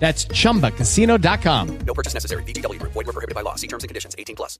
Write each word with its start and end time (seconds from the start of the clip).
That's 0.00 0.24
chumbacasino.com. 0.24 1.78
No 1.86 1.94
purchase 1.94 2.14
necessary. 2.14 2.42
VGW 2.44 2.80
Group. 2.80 2.92
Void 2.92 3.06
were 3.06 3.12
prohibited 3.12 3.36
by 3.36 3.42
law. 3.42 3.54
See 3.54 3.68
terms 3.68 3.84
and 3.84 3.88
conditions. 3.88 4.16
18 4.18 4.34
plus. 4.34 4.58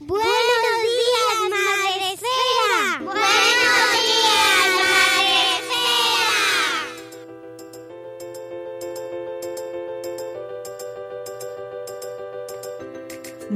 Buenos 0.00 0.82
días, 0.82 1.50
Madre 1.50 2.14
Esfera. 2.14 2.98
Buenos 3.04 3.92
días, 3.92 4.68
Madre 4.80 5.36
Esfera. 5.60 6.32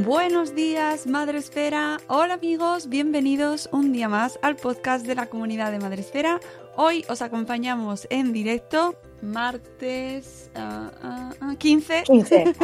Buenos 0.05 0.55
días, 0.55 1.06
Madre 1.06 1.38
Esfera. 1.38 1.97
Hola 2.09 2.34
amigos, 2.34 2.88
bienvenidos 2.88 3.69
un 3.72 3.92
día 3.92 4.09
más 4.11 4.38
al 4.42 4.56
podcast 4.56 5.06
de 5.06 5.14
la 5.14 5.27
comunidad 5.27 5.70
de 5.72 5.78
Madre 5.78 6.03
Esfera. 6.03 6.41
Hoy 6.77 7.05
os 7.08 7.22
acompañamos 7.22 8.08
en 8.11 8.33
directo, 8.33 8.97
martes 9.22 10.50
ah, 10.56 10.91
ah, 11.41 11.55
15. 11.56 12.03
15. 12.03 12.55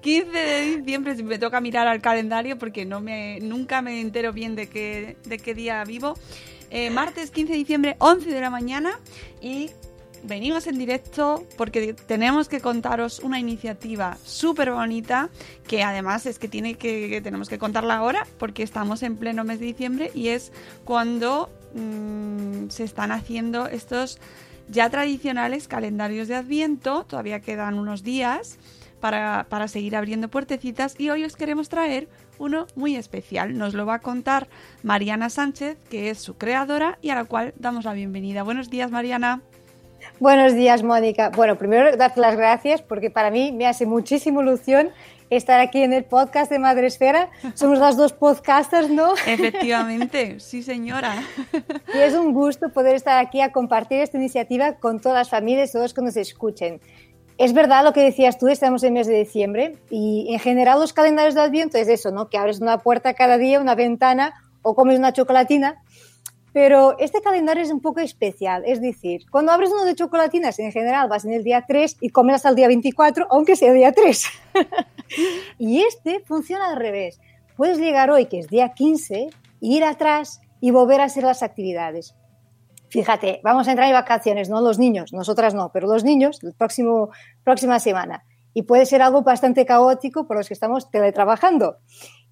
15 0.00 0.30
de 0.30 0.76
diciembre, 0.78 1.22
me 1.22 1.38
toca 1.38 1.60
mirar 1.60 1.86
al 1.86 2.00
calendario 2.00 2.58
porque 2.58 2.86
no 2.86 3.02
me, 3.02 3.40
nunca 3.40 3.82
me 3.82 4.00
entero 4.00 4.32
bien 4.32 4.54
de 4.54 4.68
qué, 4.68 5.18
de 5.24 5.38
qué 5.38 5.54
día 5.54 5.84
vivo. 5.84 6.14
Eh, 6.70 6.88
martes 6.88 7.30
15 7.30 7.52
de 7.52 7.58
diciembre, 7.58 7.96
11 7.98 8.30
de 8.30 8.40
la 8.40 8.48
mañana 8.48 8.98
y 9.42 9.70
venimos 10.22 10.66
en 10.66 10.78
directo 10.78 11.44
porque 11.58 11.92
tenemos 11.92 12.48
que 12.48 12.60
contaros 12.60 13.18
una 13.18 13.38
iniciativa 13.38 14.16
súper 14.24 14.72
bonita 14.72 15.28
que 15.68 15.82
además 15.82 16.24
es 16.24 16.38
que, 16.38 16.48
tiene 16.48 16.76
que, 16.76 17.10
que 17.10 17.20
tenemos 17.20 17.50
que 17.50 17.58
contarla 17.58 17.96
ahora 17.96 18.26
porque 18.38 18.62
estamos 18.62 19.02
en 19.02 19.18
pleno 19.18 19.44
mes 19.44 19.60
de 19.60 19.66
diciembre 19.66 20.10
y 20.14 20.28
es 20.28 20.52
cuando 20.86 21.50
mm, 21.74 22.68
se 22.70 22.84
están 22.84 23.12
haciendo 23.12 23.66
estos 23.66 24.18
ya 24.68 24.88
tradicionales 24.88 25.68
calendarios 25.68 26.28
de 26.28 26.36
Adviento, 26.36 27.04
todavía 27.04 27.40
quedan 27.40 27.78
unos 27.78 28.02
días 28.02 28.58
para, 29.00 29.46
para 29.50 29.68
seguir 29.68 29.96
abriendo 29.96 30.28
puertecitas 30.28 30.94
y 30.98 31.10
hoy 31.10 31.24
os 31.24 31.36
queremos 31.36 31.68
traer 31.68 32.08
uno 32.38 32.66
muy 32.74 32.96
especial. 32.96 33.56
Nos 33.56 33.74
lo 33.74 33.86
va 33.86 33.94
a 33.94 33.98
contar 34.00 34.48
Mariana 34.82 35.28
Sánchez, 35.30 35.76
que 35.90 36.10
es 36.10 36.18
su 36.18 36.36
creadora 36.36 36.98
y 37.02 37.10
a 37.10 37.14
la 37.14 37.24
cual 37.24 37.54
damos 37.58 37.84
la 37.84 37.92
bienvenida. 37.92 38.42
Buenos 38.42 38.70
días, 38.70 38.90
Mariana. 38.90 39.42
Buenos 40.20 40.54
días, 40.54 40.82
Mónica. 40.82 41.30
Bueno, 41.30 41.56
primero 41.56 41.96
darte 41.96 42.20
las 42.20 42.36
gracias 42.36 42.82
porque 42.82 43.10
para 43.10 43.30
mí 43.30 43.52
me 43.52 43.66
hace 43.66 43.86
muchísima 43.86 44.42
ilusión 44.42 44.90
estar 45.30 45.60
aquí 45.60 45.82
en 45.82 45.92
el 45.92 46.04
podcast 46.04 46.50
de 46.50 46.58
Madre 46.58 46.86
Esfera. 46.86 47.30
Somos 47.54 47.78
las 47.78 47.96
dos 47.96 48.12
podcasters, 48.12 48.90
¿no? 48.90 49.14
Efectivamente, 49.26 50.40
sí, 50.40 50.62
señora. 50.62 51.22
Y 51.94 51.98
es 51.98 52.14
un 52.14 52.32
gusto 52.32 52.70
poder 52.72 52.94
estar 52.94 53.18
aquí 53.18 53.40
a 53.40 53.52
compartir 53.52 54.00
esta 54.00 54.16
iniciativa 54.16 54.74
con 54.74 55.00
todas 55.00 55.18
las 55.18 55.30
familias, 55.30 55.72
todos 55.72 55.94
que 55.94 56.02
nos 56.02 56.16
escuchen. 56.16 56.80
Es 57.36 57.52
verdad 57.52 57.82
lo 57.82 57.92
que 57.92 58.02
decías 58.02 58.38
tú, 58.38 58.46
estamos 58.48 58.82
en 58.84 58.88
el 58.88 58.92
mes 58.94 59.06
de 59.08 59.18
diciembre 59.18 59.76
y 59.90 60.32
en 60.32 60.38
general 60.38 60.78
los 60.78 60.92
calendarios 60.92 61.34
de 61.34 61.40
Adviento 61.40 61.78
es 61.78 61.88
eso, 61.88 62.12
¿no? 62.12 62.28
Que 62.28 62.38
abres 62.38 62.60
una 62.60 62.78
puerta 62.78 63.14
cada 63.14 63.38
día, 63.38 63.60
una 63.60 63.74
ventana 63.74 64.34
o 64.62 64.74
comes 64.76 64.98
una 64.98 65.12
chocolatina. 65.12 65.82
Pero 66.54 66.96
este 67.00 67.20
calendario 67.20 67.64
es 67.64 67.72
un 67.72 67.80
poco 67.80 67.98
especial, 67.98 68.62
es 68.64 68.80
decir, 68.80 69.28
cuando 69.28 69.50
abres 69.50 69.72
uno 69.72 69.84
de 69.84 69.96
chocolatinas, 69.96 70.56
en 70.60 70.70
general 70.70 71.08
vas 71.08 71.24
en 71.24 71.32
el 71.32 71.42
día 71.42 71.64
3 71.66 71.96
y 72.00 72.10
comes 72.10 72.36
hasta 72.36 72.48
el 72.48 72.54
día 72.54 72.68
24, 72.68 73.26
aunque 73.28 73.56
sea 73.56 73.72
día 73.72 73.90
3. 73.90 74.24
y 75.58 75.82
este 75.82 76.20
funciona 76.20 76.68
al 76.68 76.76
revés. 76.76 77.20
Puedes 77.56 77.78
llegar 77.78 78.08
hoy, 78.12 78.26
que 78.26 78.38
es 78.38 78.46
día 78.46 78.68
15, 78.68 79.30
ir 79.62 79.84
atrás 79.84 80.40
y 80.60 80.70
volver 80.70 81.00
a 81.00 81.04
hacer 81.04 81.24
las 81.24 81.42
actividades. 81.42 82.14
Fíjate, 82.88 83.40
vamos 83.42 83.66
a 83.66 83.72
entrar 83.72 83.88
en 83.88 83.94
vacaciones, 83.94 84.48
no 84.48 84.60
los 84.60 84.78
niños, 84.78 85.12
nosotras 85.12 85.54
no, 85.54 85.72
pero 85.72 85.88
los 85.88 86.04
niños, 86.04 86.40
la 86.44 86.52
próximo, 86.52 87.10
próxima 87.42 87.80
semana. 87.80 88.24
Y 88.54 88.62
puede 88.62 88.86
ser 88.86 89.02
algo 89.02 89.22
bastante 89.22 89.66
caótico 89.66 90.28
por 90.28 90.36
los 90.36 90.46
que 90.46 90.54
estamos 90.54 90.88
teletrabajando. 90.88 91.78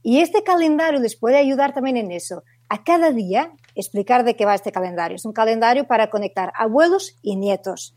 Y 0.00 0.20
este 0.20 0.44
calendario 0.44 1.00
les 1.00 1.16
puede 1.16 1.38
ayudar 1.38 1.74
también 1.74 1.96
en 1.96 2.12
eso. 2.12 2.44
A 2.68 2.84
cada 2.84 3.10
día 3.10 3.52
explicar 3.74 4.24
de 4.24 4.36
qué 4.36 4.44
va 4.44 4.54
este 4.54 4.72
calendario. 4.72 5.16
Es 5.16 5.24
un 5.24 5.32
calendario 5.32 5.86
para 5.86 6.10
conectar 6.10 6.52
abuelos 6.56 7.18
y 7.22 7.36
nietos. 7.36 7.96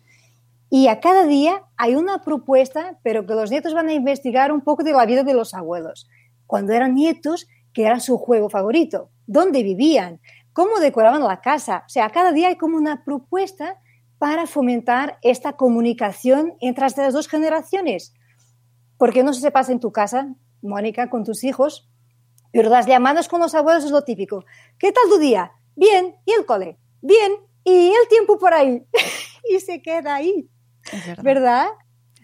Y 0.70 0.88
a 0.88 1.00
cada 1.00 1.26
día 1.26 1.64
hay 1.78 1.96
una 1.96 2.24
propuesta, 2.24 3.00
pero 3.04 3.26
que 3.26 3.34
los 3.34 3.52
nietos 3.52 3.74
van 3.74 3.88
a 3.88 3.94
investigar 3.94 4.52
un 4.52 4.62
poco 4.62 4.84
de 4.84 4.94
la 4.94 5.06
vida 5.06 5.24
de 5.24 5.34
los 5.34 5.54
abuelos. 5.54 6.10
Cuando 6.48 6.74
eran 6.74 6.96
nietos, 6.96 7.48
¿qué 7.74 7.84
era 7.84 8.00
su 8.00 8.18
juego 8.18 8.50
favorito? 8.50 9.10
¿Dónde 9.28 9.64
vivían? 9.64 10.20
¿Cómo 10.54 10.80
decoraban 10.80 11.24
la 11.24 11.42
casa? 11.42 11.84
O 11.86 11.90
sea, 11.90 12.10
cada 12.10 12.32
día 12.32 12.50
hay 12.50 12.56
como 12.56 12.78
una 12.78 13.04
propuesta 13.04 13.80
para 14.18 14.48
fomentar 14.48 15.18
esta 15.22 15.54
comunicación 15.54 16.54
entre 16.62 16.88
las 16.98 17.14
dos 17.14 17.28
generaciones. 17.28 18.14
Porque 18.98 19.24
no 19.24 19.34
se 19.34 19.52
pasa 19.52 19.72
en 19.72 19.80
tu 19.80 19.92
casa, 19.92 20.34
Mónica, 20.62 21.10
con 21.10 21.24
tus 21.24 21.44
hijos, 21.44 21.90
pero 22.52 22.70
las 22.70 22.86
llamadas 22.86 23.28
con 23.28 23.42
los 23.42 23.54
abuelos 23.54 23.84
es 23.84 23.92
lo 23.92 24.04
típico. 24.04 24.46
¿Qué 24.80 24.94
tal 24.94 25.10
tu 25.10 25.18
día? 25.18 25.52
Bien. 25.76 26.16
¿Y 26.26 26.32
el 26.32 26.46
cole? 26.46 26.78
Bien. 27.02 27.34
¿Y 27.64 27.88
el 27.88 28.08
tiempo 28.10 28.38
por 28.38 28.54
ahí? 28.54 28.86
y 29.50 29.60
se 29.60 29.82
queda 29.82 30.16
ahí. 30.16 30.50
Es 30.92 31.08
verdad. 31.08 31.24
¿Verdad? 31.24 31.68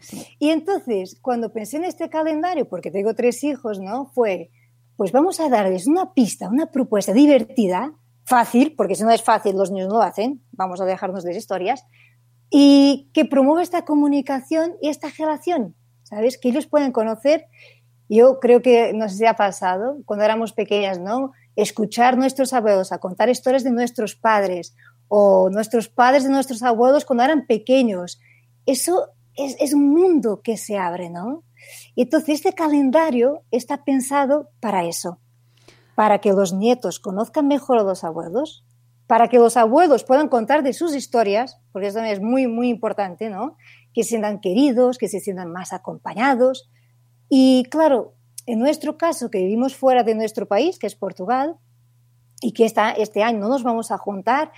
Sí. 0.02 0.26
Y 0.40 0.50
entonces, 0.50 1.18
cuando 1.22 1.54
pensé 1.54 1.78
en 1.78 1.84
este 1.84 2.10
calendario, 2.10 2.68
porque 2.68 2.92
tengo 2.92 3.14
tres 3.14 3.44
hijos, 3.44 3.80
¿no? 3.80 4.08
Fue, 4.08 4.50
pues 4.96 5.12
vamos 5.12 5.40
a 5.40 5.50
darles 5.50 5.88
una 5.88 6.14
pista, 6.14 6.50
una 6.50 6.72
propuesta 6.72 7.14
divertida, 7.14 7.94
fácil, 8.26 8.76
porque 8.76 8.96
si 8.96 9.04
no 9.04 9.12
es 9.12 9.24
fácil, 9.24 9.56
los 9.56 9.72
niños 9.72 9.90
no 9.90 9.96
lo 9.96 10.02
hacen, 10.04 10.42
vamos 10.52 10.82
a 10.82 10.86
dejarnos 10.86 11.24
de 11.24 11.36
historias, 11.36 11.86
y 12.50 13.10
que 13.14 13.26
promueva 13.26 13.62
esta 13.62 13.84
comunicación 13.84 14.76
y 14.82 14.90
esta 14.90 15.10
relación, 15.18 15.76
¿sabes? 16.04 16.38
Que 16.38 16.50
ellos 16.50 16.68
pueden 16.68 16.92
conocer. 16.92 17.46
Yo 18.10 18.40
creo 18.40 18.62
que, 18.62 18.94
no 18.94 19.08
sé 19.08 19.18
si 19.18 19.26
ha 19.26 19.36
pasado, 19.36 19.98
cuando 20.06 20.26
éramos 20.26 20.54
pequeñas, 20.54 21.00
¿no? 21.00 21.32
Escuchar 21.56 22.18
nuestros 22.18 22.54
abuelos 22.54 22.92
a 22.92 23.00
contar 23.00 23.30
historias 23.30 23.64
de 23.64 23.72
nuestros 23.72 24.16
padres 24.16 24.76
o 25.08 25.50
nuestros 25.50 25.90
padres 25.90 26.24
de 26.24 26.30
nuestros 26.30 26.64
abuelos 26.64 27.06
cuando 27.06 27.24
eran 27.24 27.46
pequeños. 27.46 28.20
Eso 28.66 29.10
es, 29.36 29.74
un 29.74 29.90
mundo 29.90 30.42
que 30.44 30.58
se 30.58 30.78
abre, 30.78 31.10
¿no? 31.10 31.44
Y 31.96 32.04
entonces 32.04 32.36
este 32.36 32.54
calendario 32.54 33.44
está 33.52 33.84
pensado 33.84 34.50
para 34.60 34.86
eso, 34.86 35.20
para 35.96 36.20
que 36.20 36.34
los 36.34 36.54
nietos 36.54 37.00
conozcan 37.00 37.48
mejor 37.48 37.80
a 37.80 37.84
los 37.84 38.04
abuelos, 38.04 38.66
para 39.08 39.28
que 39.28 39.38
los 39.38 39.58
abuelos 39.58 40.04
puedan 40.04 40.30
contar 40.30 40.64
de 40.64 40.74
sus 40.74 40.96
historias, 40.96 41.60
porque 41.72 41.88
eso 41.88 41.96
también 41.96 42.16
es 42.16 42.22
muy, 42.22 42.48
muy 42.48 42.70
importante, 42.70 43.30
¿no? 43.30 43.58
que 43.94 44.04
se 44.04 44.10
sientan 44.10 44.40
queridos, 44.40 44.98
que 44.98 45.08
se 45.08 45.20
sientan 45.20 45.52
más 45.52 45.74
acompañados. 45.74 46.70
Y 47.30 47.66
claro, 47.70 48.14
en 48.52 48.60
nuestro 48.60 48.98
caso, 48.98 49.32
que 49.32 49.38
vivimos 49.38 49.78
fuera 49.78 50.04
de 50.04 50.14
nuestro 50.14 50.46
país, 50.46 50.78
que 50.78 50.86
es 50.86 50.96
Portugal, 50.96 51.56
y 52.42 52.52
que 52.52 52.66
esta, 52.66 52.92
este 52.92 53.24
año 53.24 53.40
no 53.40 53.48
nos 53.48 53.64
vamos 53.64 53.92
a 53.92 53.98
juntar, 53.98 54.52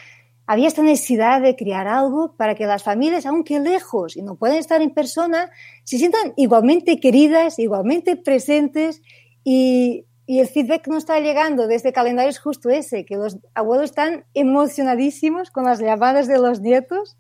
había 0.48 0.68
esta 0.68 0.81
necesidad 0.81 1.42
de 1.42 1.56
crear 1.56 1.88
algo 1.88 2.36
para 2.36 2.56
que 2.56 2.66
las 2.66 2.81
familias, 2.81 3.28
aunque 3.28 3.60
lejos 3.60 4.18
y 4.18 4.24
no 4.24 4.34
pueden 4.34 4.57
estar 4.57 4.81
en 4.81 4.90
persona, 4.95 5.51
se 5.84 6.00
sientan 6.00 6.34
igualmente 6.38 7.00
queridas, 7.00 7.60
igualmente 7.60 8.16
presentes 8.16 9.04
y, 9.44 10.07
y 10.25 10.40
el 10.40 10.48
feedback 10.48 10.86
que 10.86 10.90
nos 10.90 11.04
está 11.04 11.19
llegando 11.19 11.68
de 11.68 11.75
este 11.75 11.94
calendario 11.94 12.31
es 12.31 12.40
justo 12.40 12.72
ese, 12.72 13.06
que 13.06 13.16
los 13.16 13.38
abuelos 13.54 13.92
están 13.92 14.25
emocionadísimos 14.34 15.51
con 15.51 15.66
las 15.66 15.80
llamadas 15.80 16.28
de 16.28 16.40
los 16.40 16.62
nietos 16.62 17.16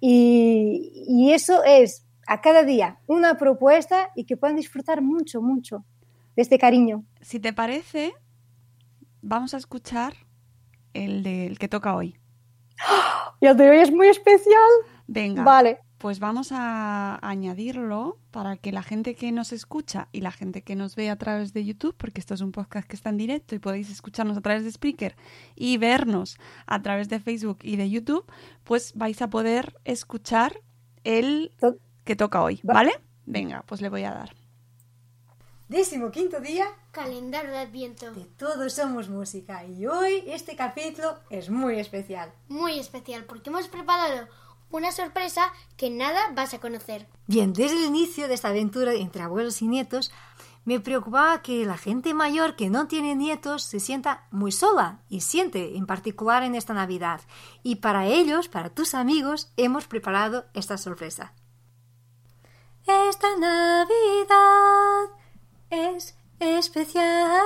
y, 0.00 1.04
y 1.06 1.34
eso 1.34 1.62
es 1.62 2.06
a 2.26 2.40
cada 2.40 2.64
día 2.64 3.00
una 3.06 3.36
propuesta 3.36 4.12
y 4.16 4.24
que 4.24 4.38
puedan 4.38 4.56
disfrutar 4.56 5.02
mucho, 5.02 5.42
mucho 5.42 5.84
de 6.36 6.42
este 6.42 6.58
cariño. 6.58 7.04
Si 7.20 7.40
te 7.40 7.52
parece, 7.52 8.14
vamos 9.22 9.54
a 9.54 9.56
escuchar 9.56 10.14
el 10.94 11.22
del 11.22 11.58
que 11.58 11.68
toca 11.68 11.94
hoy. 11.94 12.16
Y 13.40 13.46
el 13.46 13.56
de 13.58 13.68
hoy 13.68 13.78
es 13.78 13.92
muy 13.92 14.08
especial. 14.08 14.70
Venga. 15.06 15.42
Vale. 15.42 15.78
Pues 15.98 16.20
vamos 16.20 16.52
a 16.52 17.18
añadirlo 17.26 18.18
para 18.30 18.56
que 18.56 18.72
la 18.72 18.82
gente 18.82 19.14
que 19.14 19.30
nos 19.32 19.52
escucha 19.52 20.08
y 20.12 20.20
la 20.22 20.30
gente 20.30 20.62
que 20.62 20.74
nos 20.76 20.94
ve 20.96 21.10
a 21.10 21.16
través 21.16 21.52
de 21.52 21.64
YouTube, 21.64 21.94
porque 21.98 22.20
esto 22.20 22.32
es 22.34 22.40
un 22.40 22.52
podcast 22.52 22.86
que 22.88 22.96
está 22.96 23.10
en 23.10 23.16
directo 23.18 23.54
y 23.54 23.58
podéis 23.58 23.90
escucharnos 23.90 24.36
a 24.36 24.40
través 24.40 24.64
de 24.64 24.70
Spreaker 24.72 25.16
y 25.54 25.76
vernos 25.78 26.38
a 26.66 26.80
través 26.82 27.08
de 27.10 27.18
Facebook 27.20 27.58
y 27.62 27.76
de 27.76 27.90
YouTube, 27.90 28.24
pues 28.64 28.92
vais 28.94 29.20
a 29.22 29.28
poder 29.30 29.74
escuchar 29.84 30.60
el 31.04 31.52
que 32.04 32.16
toca 32.16 32.42
hoy, 32.42 32.60
Va- 32.68 32.74
¿vale? 32.74 32.92
Venga, 33.26 33.64
pues 33.66 33.80
le 33.82 33.88
voy 33.90 34.04
a 34.04 34.12
dar. 34.12 34.34
Décimo 35.68 36.12
quinto 36.12 36.38
día 36.40 36.68
Calendario 36.92 37.50
de 37.50 37.58
Adviento. 37.58 38.12
de 38.12 38.24
Todos 38.38 38.74
Somos 38.74 39.08
Música 39.08 39.64
y 39.64 39.88
hoy 39.88 40.22
este 40.28 40.54
capítulo 40.54 41.18
es 41.28 41.50
muy 41.50 41.80
especial. 41.80 42.32
Muy 42.48 42.78
especial 42.78 43.24
porque 43.24 43.50
hemos 43.50 43.66
preparado 43.66 44.28
una 44.70 44.92
sorpresa 44.92 45.52
que 45.76 45.90
nada 45.90 46.20
vas 46.34 46.54
a 46.54 46.60
conocer. 46.60 47.08
Bien, 47.26 47.52
desde 47.52 47.78
el 47.78 47.84
inicio 47.84 48.28
de 48.28 48.34
esta 48.34 48.50
aventura 48.50 48.94
entre 48.94 49.22
abuelos 49.22 49.60
y 49.60 49.66
nietos, 49.66 50.12
me 50.64 50.78
preocupaba 50.78 51.42
que 51.42 51.66
la 51.66 51.76
gente 51.76 52.14
mayor 52.14 52.54
que 52.54 52.70
no 52.70 52.86
tiene 52.86 53.16
nietos 53.16 53.64
se 53.64 53.80
sienta 53.80 54.28
muy 54.30 54.52
sola 54.52 55.00
y 55.08 55.22
siente, 55.22 55.76
en 55.76 55.86
particular 55.86 56.44
en 56.44 56.54
esta 56.54 56.74
Navidad. 56.74 57.22
Y 57.64 57.76
para 57.76 58.06
ellos, 58.06 58.46
para 58.46 58.70
tus 58.70 58.94
amigos, 58.94 59.50
hemos 59.56 59.88
preparado 59.88 60.46
esta 60.54 60.78
sorpresa. 60.78 61.32
Esta 62.86 63.36
Navidad 63.36 65.16
es 65.70 66.14
especial. 66.40 67.40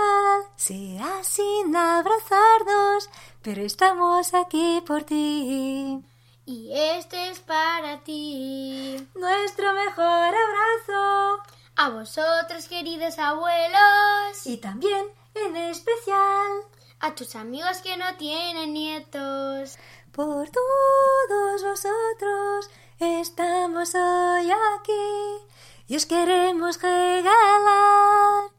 Será 0.56 1.22
sin 1.22 1.74
abrazarnos, 1.74 3.08
pero 3.42 3.62
estamos 3.62 4.34
aquí 4.34 4.82
por 4.86 5.04
ti. 5.04 6.02
Y 6.46 6.72
este 6.72 7.30
es 7.30 7.40
para 7.40 8.02
ti. 8.02 8.96
Nuestro 9.14 9.72
mejor 9.72 10.34
abrazo. 10.34 11.42
A 11.76 11.88
vosotros, 11.90 12.66
queridos 12.68 13.18
abuelos. 13.18 14.44
Y 14.46 14.56
también, 14.58 15.06
en 15.34 15.56
especial, 15.56 16.48
A 17.02 17.14
tus 17.14 17.34
amigos 17.34 17.78
que 17.78 17.96
no 17.96 18.14
tienen 18.18 18.74
nietos. 18.74 19.78
por 20.12 20.50
todos 20.50 21.62
vosotros 21.62 22.68
estamos 22.98 23.94
hoy 23.94 24.50
aquí 24.50 25.46
y 25.90 25.96
os 25.96 26.06
queremos 26.06 26.80
regalar 26.80 28.50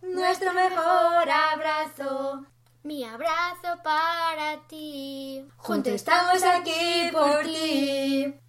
nuestro 0.00 0.54
mejor 0.54 1.28
abrazo. 1.28 2.46
Mi 2.82 3.04
abrazo 3.04 3.82
para 3.84 4.66
ti. 4.68 5.46
Juntos 5.58 5.92
estamos 5.92 6.42
aquí 6.42 7.10
por 7.12 7.42
ti. 7.42 8.34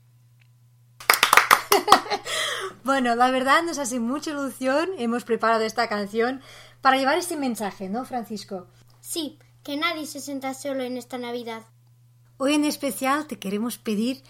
Bueno, 2.85 3.15
la 3.15 3.29
verdad 3.29 3.63
nos 3.63 3.77
hace 3.77 3.99
mucha 3.99 4.31
ilusión. 4.31 4.89
Hemos 4.97 5.25
preparado 5.25 5.63
esta 5.63 5.87
canción 5.87 6.41
para 6.81 6.97
llevar 6.97 7.17
este 7.17 7.37
mensaje, 7.37 7.87
¿no, 7.89 8.03
Francisco? 8.05 8.67
Sí, 9.01 9.39
que 9.63 9.77
nadie 9.77 10.05
se 10.05 10.19
sienta 10.19 10.53
solo 10.53 10.83
en 10.83 10.97
esta 10.97 11.17
Navidad. 11.17 11.63
Hoy 12.37 12.53
en 12.55 12.65
especial 12.65 13.25
te 13.27 13.39
queremos 13.39 13.77
pedir 13.77 14.23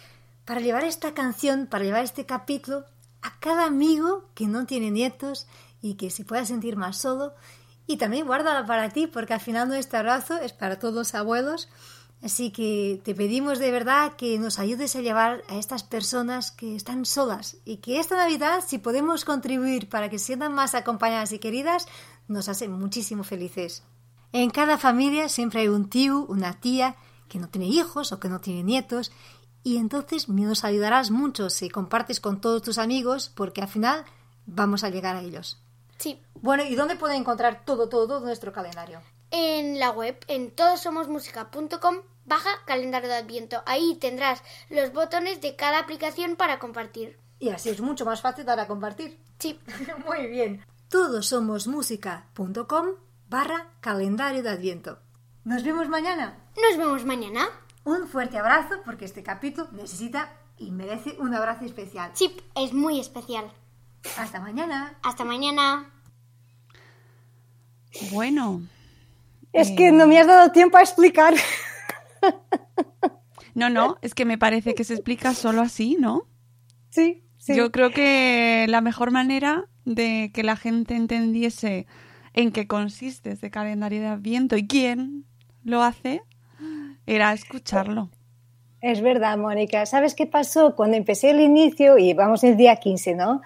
para 0.45 0.61
llevar 0.61 0.83
esta 0.83 1.13
canción, 1.13 1.67
para 1.67 1.83
llevar 1.83 2.03
este 2.03 2.25
capítulo 2.27 2.85
a 3.23 3.39
cada 3.39 3.65
amigo 3.65 4.25
que 4.35 4.47
no 4.47 4.65
tiene 4.65 4.91
nietos 4.91 5.47
y 5.81 5.95
que 5.95 6.09
se 6.09 6.25
pueda 6.25 6.45
sentir 6.45 6.77
más 6.77 6.97
solo. 6.97 7.33
Y 7.87 7.97
también 7.97 8.27
guárdala 8.27 8.65
para 8.65 8.89
ti, 8.89 9.07
porque 9.07 9.33
al 9.33 9.41
final 9.41 9.67
nuestro 9.67 9.99
abrazo 9.99 10.37
es 10.37 10.53
para 10.53 10.79
todos 10.79 10.93
los 10.93 11.15
abuelos. 11.15 11.69
Así 12.23 12.51
que 12.51 13.01
te 13.03 13.13
pedimos 13.13 13.59
de 13.59 13.69
verdad 13.71 14.13
que 14.15 14.39
nos 14.39 14.57
ayudes 14.57 14.95
a 14.95 15.01
llevar 15.01 15.43
a 15.49 15.57
estas 15.57 15.83
personas 15.83 16.51
que 16.51 16.73
están 16.73 17.05
solas 17.05 17.57
y 17.65 17.77
que 17.77 17.99
esta 17.99 18.15
Navidad, 18.15 18.63
si 18.65 18.77
podemos 18.77 19.25
contribuir 19.25 19.89
para 19.89 20.09
que 20.09 20.19
se 20.19 20.27
sientan 20.27 20.53
más 20.53 20.73
acompañadas 20.73 21.33
y 21.33 21.39
queridas, 21.39 21.85
nos 22.29 22.47
hace 22.47 22.69
muchísimo 22.69 23.25
felices. 23.25 23.83
En 24.31 24.51
cada 24.51 24.77
familia 24.77 25.27
siempre 25.27 25.61
hay 25.61 25.67
un 25.67 25.89
tío, 25.89 26.25
una 26.29 26.53
tía 26.61 26.95
que 27.27 27.39
no 27.39 27.49
tiene 27.49 27.67
hijos 27.67 28.13
o 28.13 28.21
que 28.21 28.29
no 28.29 28.39
tiene 28.39 28.63
nietos 28.63 29.11
y 29.63 29.77
entonces 29.77 30.27
nos 30.29 30.63
ayudarás 30.63 31.09
mucho 31.11 31.49
si 31.49 31.69
compartes 31.69 32.19
con 32.19 32.41
todos 32.41 32.61
tus 32.61 32.77
amigos 32.77 33.31
porque 33.33 33.61
al 33.61 33.67
final 33.67 34.03
vamos 34.45 34.83
a 34.83 34.89
llegar 34.89 35.15
a 35.15 35.21
ellos. 35.21 35.59
Sí, 35.97 36.21
Bueno, 36.41 36.63
¿y 36.63 36.75
dónde 36.75 36.95
pueden 36.97 37.17
encontrar 37.21 37.63
todo, 37.65 37.87
todo, 37.87 38.07
todo 38.07 38.19
nuestro 38.25 38.51
calendario? 38.51 39.01
en 39.35 39.79
la 39.79 39.89
web, 39.89 40.15
en 40.27 40.51
todosomosmusica.com, 40.51 41.95
baja 42.25 42.49
calendario 42.67 43.09
de 43.09 43.15
Adviento. 43.15 43.63
Ahí 43.65 43.95
tendrás 43.95 44.43
los 44.69 44.93
botones 44.93 45.41
de 45.41 45.55
cada 45.55 45.79
aplicación 45.79 46.35
para 46.35 46.59
compartir. 46.59 47.17
Y 47.39 47.49
así 47.49 47.69
es 47.69 47.81
mucho 47.81 48.05
más 48.05 48.21
fácil 48.21 48.45
dar 48.45 48.59
a 48.59 48.67
compartir. 48.67 49.19
Sí, 49.39 49.59
Muy 50.05 50.27
bien. 50.27 50.63
Todosomosmusica.com 50.89 52.87
barra 53.29 53.71
calendario 53.81 54.43
de 54.43 54.49
Adviento. 54.49 54.99
Nos 55.45 55.63
vemos 55.63 55.89
mañana. 55.89 56.37
nos 56.55 56.77
vemos 56.77 57.03
mañana. 57.05 57.47
Un 57.85 58.07
fuerte 58.07 58.37
abrazo 58.37 58.75
porque 58.85 59.05
este 59.05 59.23
capítulo 59.23 59.67
necesita 59.73 60.31
y 60.57 60.71
merece 60.71 61.15
un 61.19 61.33
abrazo 61.33 61.65
especial. 61.65 62.11
Sí, 62.13 62.35
es 62.55 62.73
muy 62.73 62.99
especial. 62.99 63.51
Hasta 64.17 64.39
mañana. 64.39 64.97
Hasta 65.03 65.25
mañana. 65.25 65.89
Bueno, 68.11 68.61
Es 69.51 69.69
que 69.71 69.91
no 69.91 70.07
me 70.07 70.19
has 70.19 70.27
dado 70.27 70.51
tiempo 70.51 70.77
a 70.77 70.81
explicar. 70.81 71.35
no, 73.53 73.69
no, 73.69 73.97
es 74.01 74.15
que 74.15 74.25
me 74.25 74.37
parece 74.37 74.73
que 74.73 74.83
se 74.83 74.95
explica 74.95 75.33
solo 75.33 75.61
así, 75.61 75.97
¿no? 75.99 76.23
sí, 76.89 77.23
sí. 77.37 77.55
Yo 77.55 77.71
creo 77.71 77.91
que 77.91 78.65
la 78.69 78.81
mejor 78.81 79.11
manera 79.11 79.65
de 79.85 80.31
que 80.33 80.43
la 80.43 80.55
gente 80.55 80.95
entendiese 80.95 81.85
en 82.33 82.51
qué 82.51 82.67
consiste 82.67 83.31
este 83.31 83.51
calendario 83.51 84.01
de 84.01 84.07
Adviento 84.07 84.55
y 84.55 84.65
quién 84.65 85.25
lo 85.63 85.83
hace 85.83 86.23
era 87.05 87.33
escucharlo. 87.33 88.09
Es 88.81 89.01
verdad, 89.01 89.37
Mónica. 89.37 89.85
¿Sabes 89.85 90.13
qué 90.13 90.25
pasó? 90.25 90.75
Cuando 90.75 90.97
empecé 90.97 91.29
el 91.29 91.39
inicio, 91.39 91.97
y 91.97 92.13
vamos 92.13 92.43
el 92.43 92.57
día 92.57 92.75
15, 92.75 93.15
¿no? 93.15 93.41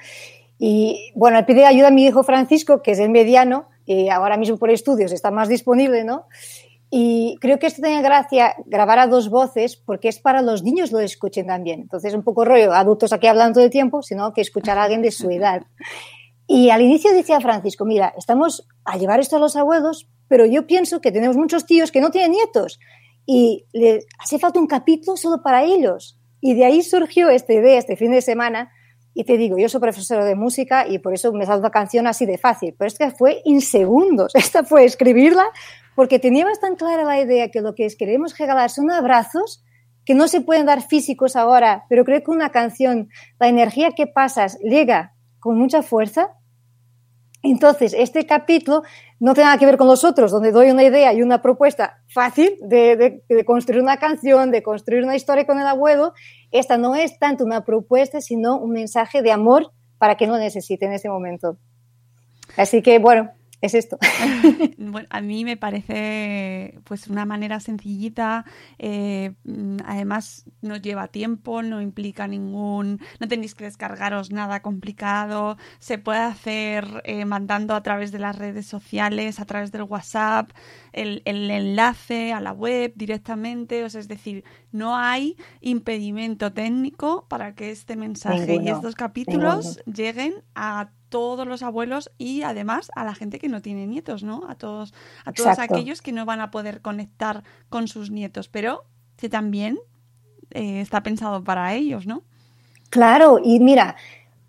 Y 0.58 1.12
bueno, 1.16 1.46
pedí 1.46 1.64
ayuda 1.64 1.90
a 1.90 1.92
mi 1.92 2.06
hijo 2.06 2.24
Francisco, 2.24 2.82
que 2.82 2.92
es 2.92 3.00
el 3.00 3.10
mediano, 3.10 3.70
y 3.86 4.10
ahora 4.10 4.38
mismo 4.38 4.58
por 4.58 4.72
estudios 4.72 5.12
está 5.12 5.30
más 5.30 5.48
disponible, 5.48 6.04
¿no? 6.04 6.26
Y 6.90 7.38
creo 7.42 7.60
que 7.60 7.68
esto 7.68 7.82
tenía 7.82 8.02
gracia 8.02 8.56
grabar 8.66 9.00
a 9.00 9.08
dos 9.08 9.30
voces 9.30 9.76
porque 9.76 10.08
es 10.08 10.20
para 10.20 10.42
los 10.42 10.64
niños 10.64 10.92
lo 10.92 11.00
escuchen 11.00 11.46
también. 11.46 11.82
Entonces, 11.82 12.14
un 12.14 12.24
poco 12.24 12.46
rollo, 12.46 12.74
adultos 12.74 13.12
aquí 13.14 13.28
hablando 13.28 13.56
todo 13.56 13.66
el 13.66 13.70
tiempo, 13.70 14.02
sino 14.02 14.34
que 14.34 14.42
escuchar 14.42 14.78
a 14.78 14.84
alguien 14.84 15.02
de 15.02 15.12
su 15.12 15.30
edad. 15.30 15.64
Y 16.48 16.70
al 16.70 16.82
inicio 16.82 17.12
decía 17.12 17.42
Francisco, 17.42 17.84
mira, 17.86 18.14
estamos 18.18 18.68
a 18.86 18.98
llevar 18.98 19.20
esto 19.20 19.36
a 19.36 19.40
los 19.40 19.58
abuelos, 19.58 20.08
pero 20.30 20.46
yo 20.46 20.66
pienso 20.66 21.02
que 21.02 21.12
tenemos 21.12 21.36
muchos 21.36 21.66
tíos 21.66 21.92
que 21.92 22.00
no 22.00 22.10
tienen 22.10 22.32
nietos 22.32 22.80
y 23.28 23.66
le 23.74 24.00
hace 24.18 24.40
falta 24.40 24.60
un 24.60 24.66
capítulo 24.66 25.18
solo 25.18 25.44
para 25.44 25.64
ellos. 25.64 26.18
Y 26.40 26.56
de 26.56 26.66
ahí 26.66 26.82
surgió 26.82 27.30
esta 27.30 27.54
idea 27.54 27.78
este 27.78 27.98
fin 27.98 28.12
de 28.12 28.22
semana. 28.22 28.72
Y 29.14 29.26
te 29.26 29.38
digo, 29.38 29.58
yo 29.58 29.68
soy 29.68 29.82
profesora 29.82 30.24
de 30.26 30.36
música 30.36 30.88
y 30.88 31.00
por 31.00 31.14
eso 31.14 31.34
me 31.34 31.46
sale 31.46 31.60
una 31.60 31.70
canción 31.70 32.08
así 32.08 32.26
de 32.26 32.38
fácil, 32.38 32.74
pero 32.78 32.88
es 32.88 32.98
que 32.98 33.12
fue 33.12 33.42
en 33.46 33.62
segundos. 33.62 34.32
Esta 34.36 34.64
fue 34.64 34.86
escribirla 34.86 35.46
porque 35.96 36.20
teníamos 36.20 36.60
tan 36.60 36.76
clara 36.76 37.04
la 37.04 37.20
idea 37.20 37.50
que 37.50 37.62
lo 37.62 37.76
que 37.76 37.88
queremos 37.98 38.38
regalar 38.38 38.70
son 38.70 38.90
abrazos 38.92 39.64
que 40.06 40.16
no 40.16 40.30
se 40.30 40.40
pueden 40.40 40.66
dar 40.66 40.82
físicos 40.88 41.36
ahora, 41.36 41.84
pero 41.90 42.06
creo 42.06 42.24
que 42.24 42.32
una 42.32 42.50
canción, 42.50 43.10
la 43.42 43.50
energía 43.50 43.92
que 43.92 44.08
pasas 44.08 44.58
llega 44.60 45.14
con 45.40 45.60
mucha 45.60 45.84
fuerza. 45.84 46.30
Entonces, 47.44 47.94
este 47.94 48.26
capítulo 48.26 48.84
no 49.20 49.34
tiene 49.34 49.46
nada 49.46 49.58
que 49.58 49.66
ver 49.66 49.78
con 49.78 49.88
los 49.88 50.04
otros, 50.04 50.32
donde 50.32 50.52
doy 50.52 50.70
una 50.70 50.84
idea 50.84 51.14
y 51.14 51.22
una 51.22 51.42
propuesta 51.42 52.02
fácil 52.08 52.58
de, 52.62 53.24
construir 53.46 53.82
una 53.82 53.98
canción, 53.98 54.52
de 54.52 54.64
construir 54.64 55.04
una 55.04 55.16
historia 55.16 55.46
con 55.46 55.60
el 55.60 55.68
abuelo. 55.68 56.14
esta 56.52 56.78
no 56.78 56.96
es 56.96 57.20
tanto 57.20 57.44
una 57.44 57.64
propuesta, 57.64 58.22
sino 58.22 58.58
un 58.58 58.72
mensaje 58.72 59.22
de 59.22 59.32
amor 59.32 59.72
para 59.98 60.16
quien 60.16 60.32
lo 60.32 60.38
necesite 60.38 60.86
en 60.86 60.94
ese 60.94 61.10
momento. 61.10 61.58
Así 62.56 62.82
que, 62.82 63.00
bueno, 63.00 63.32
es 63.62 63.74
esto. 63.74 63.98
bueno, 64.78 65.08
a 65.10 65.22
mí 65.22 65.44
me 65.44 65.58
parece 65.58 66.80
pues 66.84 67.08
una 67.08 67.26
manera 67.26 67.60
sencillita, 67.60 68.46
eh, 68.78 69.34
además 69.84 70.46
no 70.62 70.78
lleva 70.78 71.08
tiempo, 71.08 71.64
no 71.64 71.82
implica 71.82 72.28
ningún, 72.28 73.02
no 73.20 73.28
tenéis 73.28 73.56
que 73.56 73.66
descargaros 73.66 74.32
nada 74.32 74.62
complicado, 74.62 75.58
se 75.80 75.98
puede 75.98 76.20
hacer 76.20 77.02
eh, 77.04 77.26
mandando 77.26 77.74
a 77.74 77.82
través 77.82 78.12
de 78.12 78.20
las 78.20 78.36
redes 78.36 78.68
sociales, 78.68 79.40
a 79.40 79.46
través 79.46 79.72
del 79.72 79.84
WhatsApp, 79.84 80.52
el, 80.94 81.22
enlace 81.26 82.34
a 82.34 82.42
la 82.42 82.52
web 82.52 82.94
directamente, 82.96 83.84
o 83.84 83.90
sea, 83.90 84.02
es 84.02 84.08
decir, 84.08 84.44
no 84.72 84.96
hay 84.96 85.36
impedimento 85.62 86.54
técnico 86.54 87.26
para 87.28 87.56
que 87.56 87.72
este 87.72 87.96
mensaje 87.96 88.60
y 88.62 88.70
estos 88.70 88.96
capítulos 88.96 89.80
lleguen 89.86 90.44
a 90.54 90.92
todos 91.10 91.48
los 91.48 91.64
abuelos 91.64 92.12
y 92.18 92.42
además 92.44 92.92
a 92.96 93.04
la 93.04 93.16
gente 93.16 93.40
que 93.40 93.50
no 93.50 93.62
tiene 93.62 93.88
nietos, 93.88 94.24
¿no? 94.24 94.44
A 94.50 94.56
todos, 94.56 94.94
a 95.26 95.34
todos 95.34 95.60
aquellos 95.60 96.02
que 96.02 96.12
no 96.12 96.26
van 96.26 96.42
a 96.42 96.52
poder 96.52 96.82
conectar 96.82 97.44
con 97.70 97.88
sus 97.88 98.12
nietos, 98.12 98.50
pero 98.50 98.86
que 99.16 99.30
también 99.30 99.80
eh, 100.52 100.82
está 100.82 101.04
pensado 101.04 101.44
para 101.44 101.74
ellos, 101.74 102.08
¿no? 102.08 102.24
Claro, 102.90 103.40
y 103.44 103.60
mira, 103.60 103.96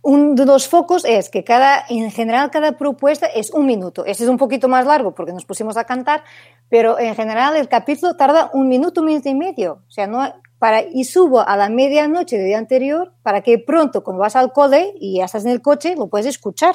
uno 0.02 0.35
de 0.35 0.47
los 0.47 0.69
focos 0.69 1.05
es 1.05 1.28
que 1.28 1.45
cada, 1.45 1.85
en 1.88 2.11
general, 2.11 2.50
cada 2.50 2.73
propuesta 2.73 3.26
es 3.26 3.50
un 3.52 3.67
minuto. 3.67 4.05
Ese 4.05 4.25
es 4.25 4.31
un 4.31 4.38
poquito 4.38 4.69
más 4.69 4.87
largo 4.87 5.14
porque 5.14 5.33
nos 5.33 5.45
pusimos 5.45 5.76
a 5.76 5.85
cantar, 5.85 6.23
pero 6.69 6.99
en 6.99 7.14
general 7.14 7.57
el 7.57 7.69
capítulo 7.69 8.17
tarda 8.17 8.50
un 8.55 8.69
minuto, 8.69 9.00
un 9.00 9.09
minuto 9.09 9.28
y 9.28 9.35
medio. 9.35 9.83
O 9.87 9.90
sea, 9.90 10.07
no, 10.07 10.23
para, 10.59 10.83
y 10.83 11.05
subo 11.05 11.40
a 11.40 11.57
la 11.57 11.69
medianoche 11.69 12.37
del 12.37 12.47
día 12.47 12.59
anterior 12.59 13.12
para 13.23 13.43
que 13.43 13.59
pronto, 13.59 14.02
cuando 14.05 14.21
vas 14.21 14.37
al 14.37 14.52
cole 14.52 14.95
y 15.00 15.19
ya 15.19 15.25
estás 15.25 15.45
en 15.45 15.50
el 15.50 15.62
coche, 15.62 15.95
lo 15.97 16.09
puedes 16.09 16.26
escuchar. 16.26 16.75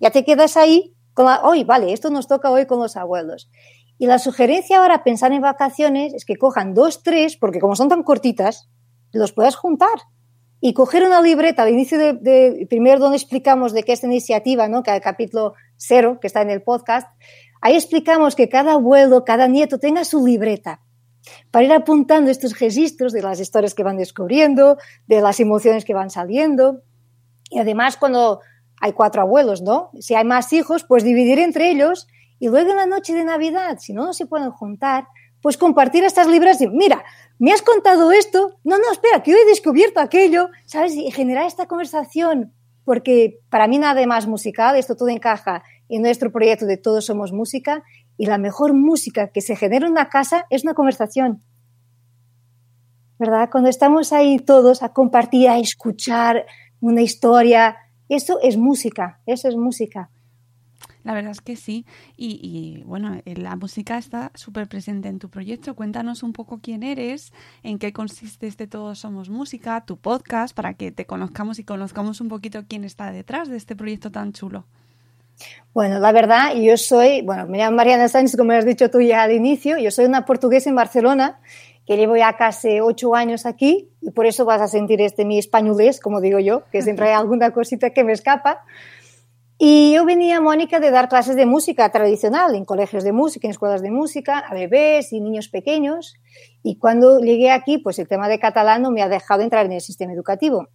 Ya 0.00 0.10
te 0.10 0.24
quedas 0.24 0.56
ahí 0.56 0.94
con 1.14 1.26
la, 1.26 1.42
hoy, 1.42 1.64
vale, 1.64 1.92
esto 1.92 2.10
nos 2.10 2.26
toca 2.26 2.50
hoy 2.50 2.66
con 2.66 2.78
los 2.78 2.96
abuelos. 2.96 3.50
Y 3.98 4.06
la 4.06 4.18
sugerencia 4.18 4.78
ahora, 4.78 5.04
pensar 5.04 5.32
en 5.32 5.42
vacaciones, 5.42 6.14
es 6.14 6.24
que 6.24 6.36
cojan 6.36 6.74
dos, 6.74 7.02
tres, 7.02 7.36
porque 7.36 7.60
como 7.60 7.76
son 7.76 7.88
tan 7.88 8.02
cortitas, 8.02 8.68
los 9.12 9.32
puedas 9.32 9.56
juntar. 9.56 9.94
Y 10.64 10.74
coger 10.74 11.02
una 11.02 11.20
libreta 11.20 11.64
al 11.64 11.70
inicio 11.70 11.98
de, 11.98 12.12
de 12.12 12.66
primero 12.70 13.00
donde 13.00 13.16
explicamos 13.16 13.74
de 13.74 13.82
qué 13.82 13.92
esta 13.92 14.06
iniciativa, 14.06 14.68
¿no? 14.68 14.84
que 14.84 14.94
el 14.94 15.00
capítulo 15.00 15.54
cero, 15.76 16.18
que 16.20 16.28
está 16.28 16.40
en 16.40 16.50
el 16.50 16.62
podcast, 16.62 17.08
ahí 17.60 17.74
explicamos 17.74 18.36
que 18.36 18.48
cada 18.48 18.74
abuelo, 18.74 19.24
cada 19.24 19.48
nieto 19.48 19.78
tenga 19.78 20.04
su 20.04 20.24
libreta 20.24 20.80
para 21.50 21.64
ir 21.64 21.72
apuntando 21.72 22.30
estos 22.30 22.58
registros 22.58 23.12
de 23.12 23.22
las 23.22 23.40
historias 23.40 23.74
que 23.74 23.82
van 23.82 23.96
descubriendo, 23.96 24.78
de 25.06 25.20
las 25.20 25.40
emociones 25.40 25.84
que 25.84 25.94
van 25.94 26.10
saliendo. 26.10 26.82
Y 27.50 27.58
además, 27.58 27.96
cuando 27.96 28.40
hay 28.80 28.92
cuatro 28.92 29.22
abuelos, 29.22 29.62
¿no? 29.62 29.90
Si 30.00 30.14
hay 30.14 30.24
más 30.24 30.52
hijos, 30.52 30.84
pues 30.84 31.04
dividir 31.04 31.38
entre 31.38 31.70
ellos 31.70 32.06
y 32.38 32.48
luego 32.48 32.70
en 32.70 32.76
la 32.76 32.86
noche 32.86 33.14
de 33.14 33.24
Navidad, 33.24 33.78
si 33.80 33.92
no, 33.92 34.06
no 34.06 34.12
se 34.12 34.26
pueden 34.26 34.50
juntar, 34.50 35.06
pues 35.40 35.56
compartir 35.56 36.04
estas 36.04 36.26
libras 36.26 36.60
y, 36.60 36.68
mira, 36.68 37.04
me 37.42 37.52
has 37.52 37.60
contado 37.60 38.12
esto, 38.12 38.60
no, 38.62 38.78
no, 38.78 38.92
espera, 38.92 39.20
que 39.24 39.34
hoy 39.34 39.40
he 39.40 39.50
descubierto 39.50 39.98
aquello, 39.98 40.50
¿sabes? 40.64 40.94
Y 40.94 41.10
generar 41.10 41.44
esta 41.44 41.66
conversación, 41.66 42.52
porque 42.84 43.40
para 43.50 43.66
mí 43.66 43.78
nada 43.78 44.06
más 44.06 44.28
musical, 44.28 44.76
esto 44.76 44.94
todo 44.94 45.08
encaja 45.08 45.64
en 45.88 46.02
nuestro 46.02 46.30
proyecto 46.30 46.66
de 46.66 46.76
Todos 46.76 47.06
Somos 47.06 47.32
Música, 47.32 47.82
y 48.16 48.26
la 48.26 48.38
mejor 48.38 48.74
música 48.74 49.32
que 49.32 49.40
se 49.40 49.56
genera 49.56 49.86
en 49.86 49.90
una 49.90 50.08
casa 50.08 50.46
es 50.50 50.62
una 50.62 50.74
conversación. 50.74 51.42
¿Verdad? 53.18 53.48
Cuando 53.50 53.70
estamos 53.70 54.12
ahí 54.12 54.38
todos 54.38 54.84
a 54.84 54.92
compartir, 54.92 55.48
a 55.48 55.58
escuchar 55.58 56.46
una 56.80 57.02
historia, 57.02 57.74
eso 58.08 58.38
es 58.40 58.56
música, 58.56 59.20
eso 59.26 59.48
es 59.48 59.56
música. 59.56 60.11
La 61.04 61.14
verdad 61.14 61.32
es 61.32 61.40
que 61.40 61.56
sí. 61.56 61.84
Y, 62.16 62.82
bueno, 62.86 63.20
eh, 63.24 63.36
la 63.36 63.56
música 63.56 63.98
está 63.98 64.30
súper 64.34 64.68
presente 64.68 65.08
en 65.08 65.18
tu 65.18 65.28
proyecto. 65.28 65.74
Cuéntanos 65.74 66.22
un 66.22 66.32
poco 66.32 66.60
quién 66.62 66.82
eres, 66.82 67.32
en 67.62 67.78
qué 67.78 67.92
consiste 67.92 68.46
este 68.46 68.66
Todos 68.66 69.00
Somos 69.00 69.28
Música, 69.28 69.84
tu 69.84 69.96
podcast, 69.96 70.54
para 70.54 70.74
que 70.74 70.92
te 70.92 71.06
conozcamos 71.06 71.58
y 71.58 71.64
conozcamos 71.64 72.20
un 72.20 72.28
poquito 72.28 72.64
quién 72.68 72.84
está 72.84 73.10
detrás 73.10 73.48
de 73.48 73.56
este 73.56 73.76
proyecto 73.76 74.10
tan 74.10 74.32
chulo. 74.32 74.64
Bueno, 75.74 75.98
la 75.98 76.12
verdad, 76.12 76.54
yo 76.54 76.76
soy, 76.76 77.22
bueno, 77.22 77.46
me 77.46 77.58
llamo 77.58 77.76
Mariana 77.76 78.08
Sánchez, 78.08 78.36
como 78.36 78.52
has 78.52 78.66
dicho 78.66 78.90
tú 78.90 79.00
ya 79.00 79.22
al 79.22 79.32
inicio, 79.32 79.78
yo 79.78 79.90
soy 79.90 80.04
una 80.04 80.24
portuguesa 80.24 80.68
en 80.70 80.76
Barcelona, 80.76 81.40
que 81.86 81.96
llevo 81.96 82.16
ya 82.16 82.34
casi 82.36 82.80
ocho 82.80 83.14
años 83.14 83.46
aquí, 83.46 83.88
y 84.00 84.10
por 84.10 84.26
eso 84.26 84.44
vas 84.44 84.60
a 84.60 84.68
sentir 84.68 85.00
este 85.00 85.24
mi 85.24 85.38
españolés, 85.38 85.98
como 85.98 86.20
digo 86.20 86.38
yo, 86.38 86.64
que 86.70 86.82
siempre 86.82 87.08
hay 87.08 87.14
alguna 87.18 87.50
cosita 87.52 87.90
que 87.90 88.04
me 88.04 88.12
escapa. 88.12 88.64
Y 89.64 89.92
yo 89.92 90.04
venía, 90.04 90.40
Mónica, 90.40 90.80
de 90.80 90.90
dar 90.90 91.08
clases 91.08 91.36
de 91.36 91.46
música 91.46 91.88
tradicional 91.90 92.56
en 92.56 92.64
colegios 92.64 93.04
de 93.04 93.12
música, 93.12 93.46
en 93.46 93.52
escuelas 93.52 93.80
de 93.80 93.92
música, 93.92 94.40
a 94.40 94.52
bebés 94.54 95.12
y 95.12 95.20
niños 95.20 95.46
pequeños. 95.46 96.16
Y 96.64 96.78
cuando 96.78 97.20
llegué 97.20 97.52
aquí, 97.52 97.78
pues 97.78 98.00
el 98.00 98.08
tema 98.08 98.28
de 98.28 98.40
catalán 98.40 98.82
no 98.82 98.90
me 98.90 99.02
ha 99.02 99.08
dejado 99.08 99.40
entrar 99.42 99.64
en 99.64 99.70
el 99.70 99.80
sistema 99.80 100.14
educativo. 100.14 100.66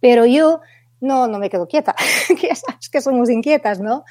Pero 0.00 0.26
yo 0.26 0.60
no, 1.00 1.28
no 1.28 1.38
me 1.38 1.48
quedo 1.48 1.66
quieta, 1.66 1.94
que 2.38 2.54
sabes 2.54 2.90
que 2.90 3.00
somos 3.00 3.30
inquietas, 3.30 3.80
¿no? 3.80 4.04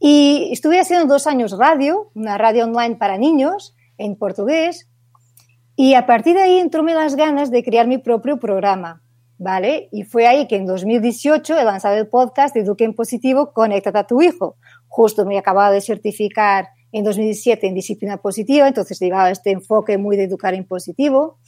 Y 0.00 0.48
estuve 0.50 0.80
haciendo 0.80 1.06
dos 1.06 1.28
años 1.28 1.56
radio, 1.56 2.10
una 2.16 2.38
radio 2.38 2.64
online 2.64 2.96
para 2.96 3.18
niños 3.18 3.76
en 3.98 4.16
portugués, 4.16 4.90
y 5.76 5.94
a 5.94 6.06
partir 6.06 6.34
de 6.34 6.42
ahí 6.42 6.58
entróme 6.58 6.92
las 6.92 7.14
ganas 7.14 7.52
de 7.52 7.62
crear 7.62 7.86
mi 7.86 7.98
propio 7.98 8.40
programa, 8.40 9.00
¿vale? 9.42 9.88
Y 9.90 10.04
fue 10.04 10.26
ahí 10.26 10.46
que 10.46 10.56
en 10.56 10.66
2018 10.66 11.58
he 11.58 11.64
lanzado 11.64 11.96
el 11.96 12.08
podcast 12.08 12.56
Eduque 12.56 12.84
en 12.84 12.94
Positivo, 12.94 13.52
Conéctate 13.52 13.98
a 13.98 14.06
tu 14.06 14.22
hijo. 14.22 14.56
Justo 14.86 15.26
me 15.26 15.36
acababa 15.36 15.72
de 15.72 15.80
certificar 15.80 16.68
en 16.92 17.04
2017 17.04 17.66
en 17.66 17.74
disciplina 17.74 18.18
positiva, 18.18 18.68
entonces 18.68 19.00
llevaba 19.00 19.30
este 19.30 19.50
enfoque 19.50 19.98
muy 19.98 20.16
de 20.16 20.24
educar 20.24 20.54
en 20.54 20.64
positivo. 20.64 21.38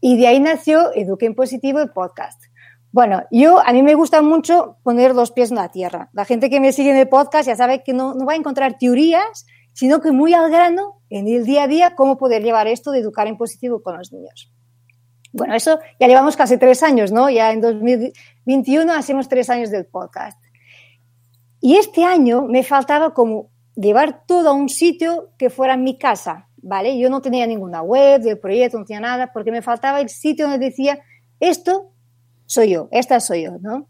Y 0.00 0.16
de 0.18 0.28
ahí 0.28 0.38
nació 0.38 0.94
Eduque 0.94 1.26
en 1.26 1.34
Positivo, 1.34 1.80
el 1.80 1.90
podcast. 1.90 2.40
Bueno, 2.92 3.22
yo 3.30 3.58
a 3.58 3.72
mí 3.72 3.82
me 3.82 3.94
gusta 3.94 4.22
mucho 4.22 4.76
poner 4.84 5.14
los 5.14 5.32
pies 5.32 5.50
en 5.50 5.56
la 5.56 5.70
tierra. 5.70 6.10
La 6.12 6.24
gente 6.24 6.50
que 6.50 6.60
me 6.60 6.72
sigue 6.72 6.90
en 6.90 6.96
el 6.96 7.08
podcast 7.08 7.48
ya 7.48 7.56
sabe 7.56 7.82
que 7.82 7.92
no 7.92 8.14
va 8.24 8.34
a 8.34 8.36
encontrar 8.36 8.76
teorías, 8.78 9.46
sino 9.72 10.00
que 10.00 10.12
muy 10.12 10.34
al 10.34 10.50
grano, 10.50 11.00
en 11.08 11.26
el 11.26 11.44
día 11.44 11.64
a 11.64 11.68
día, 11.68 11.94
cómo 11.96 12.18
poder 12.18 12.42
llevar 12.42 12.68
esto 12.68 12.92
de 12.92 13.00
educar 13.00 13.26
en 13.26 13.38
positivo 13.38 13.82
con 13.82 13.96
los 13.96 14.12
niños. 14.12 14.52
Bueno, 15.32 15.54
eso 15.54 15.78
ya 15.98 16.06
llevamos 16.06 16.36
casi 16.36 16.58
tres 16.58 16.82
años, 16.82 17.10
¿no? 17.10 17.30
Ya 17.30 17.52
en 17.52 17.60
2021 17.60 18.92
hacemos 18.92 19.28
tres 19.28 19.48
años 19.50 19.70
del 19.70 19.86
podcast. 19.86 20.38
Y 21.60 21.76
este 21.76 22.04
año 22.04 22.42
me 22.42 22.62
faltaba 22.62 23.14
como 23.14 23.50
llevar 23.74 24.26
todo 24.26 24.50
a 24.50 24.52
un 24.52 24.68
sitio 24.68 25.30
que 25.38 25.48
fuera 25.48 25.76
mi 25.76 25.96
casa, 25.96 26.48
¿vale? 26.56 26.98
Yo 26.98 27.08
no 27.08 27.22
tenía 27.22 27.46
ninguna 27.46 27.82
web 27.82 28.20
del 28.20 28.38
proyecto, 28.38 28.78
no 28.78 28.84
tenía 28.84 29.00
nada, 29.00 29.32
porque 29.32 29.50
me 29.50 29.62
faltaba 29.62 30.00
el 30.00 30.08
sitio 30.08 30.48
donde 30.48 30.66
decía, 30.66 30.98
esto 31.40 31.92
soy 32.46 32.70
yo, 32.70 32.88
esta 32.90 33.20
soy 33.20 33.44
yo, 33.44 33.58
¿no? 33.60 33.88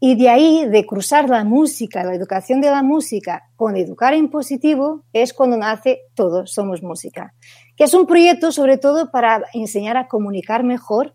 Y 0.00 0.14
de 0.14 0.28
ahí, 0.28 0.66
de 0.66 0.86
cruzar 0.86 1.28
la 1.28 1.42
música, 1.42 2.04
la 2.04 2.14
educación 2.14 2.60
de 2.60 2.70
la 2.70 2.84
música 2.84 3.50
con 3.56 3.76
educar 3.76 4.14
en 4.14 4.30
positivo, 4.30 5.04
es 5.12 5.32
cuando 5.32 5.56
nace 5.56 6.02
Todos 6.14 6.52
Somos 6.52 6.84
Música, 6.84 7.34
que 7.78 7.84
es 7.84 7.94
un 7.94 8.06
proyecto 8.06 8.50
sobre 8.50 8.76
todo 8.76 9.12
para 9.12 9.44
enseñar 9.54 9.96
a 9.96 10.08
comunicar 10.08 10.64
mejor, 10.64 11.14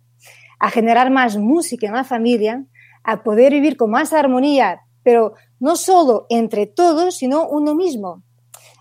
a 0.59 0.71
generar 0.71 1.11
más 1.11 1.35
música 1.37 1.87
en 1.87 1.93
la 1.93 2.05
familia, 2.05 2.65
a 3.03 3.21
poder 3.21 3.51
vivir 3.51 3.75
con 3.75 3.91
más 3.91 4.13
armonía, 4.13 4.79
pero 5.03 5.33
no 5.59 5.75
solo 5.75 6.25
entre 6.29 6.65
todos, 6.65 7.17
sino 7.17 7.49
uno 7.49 7.75
mismo. 7.75 8.23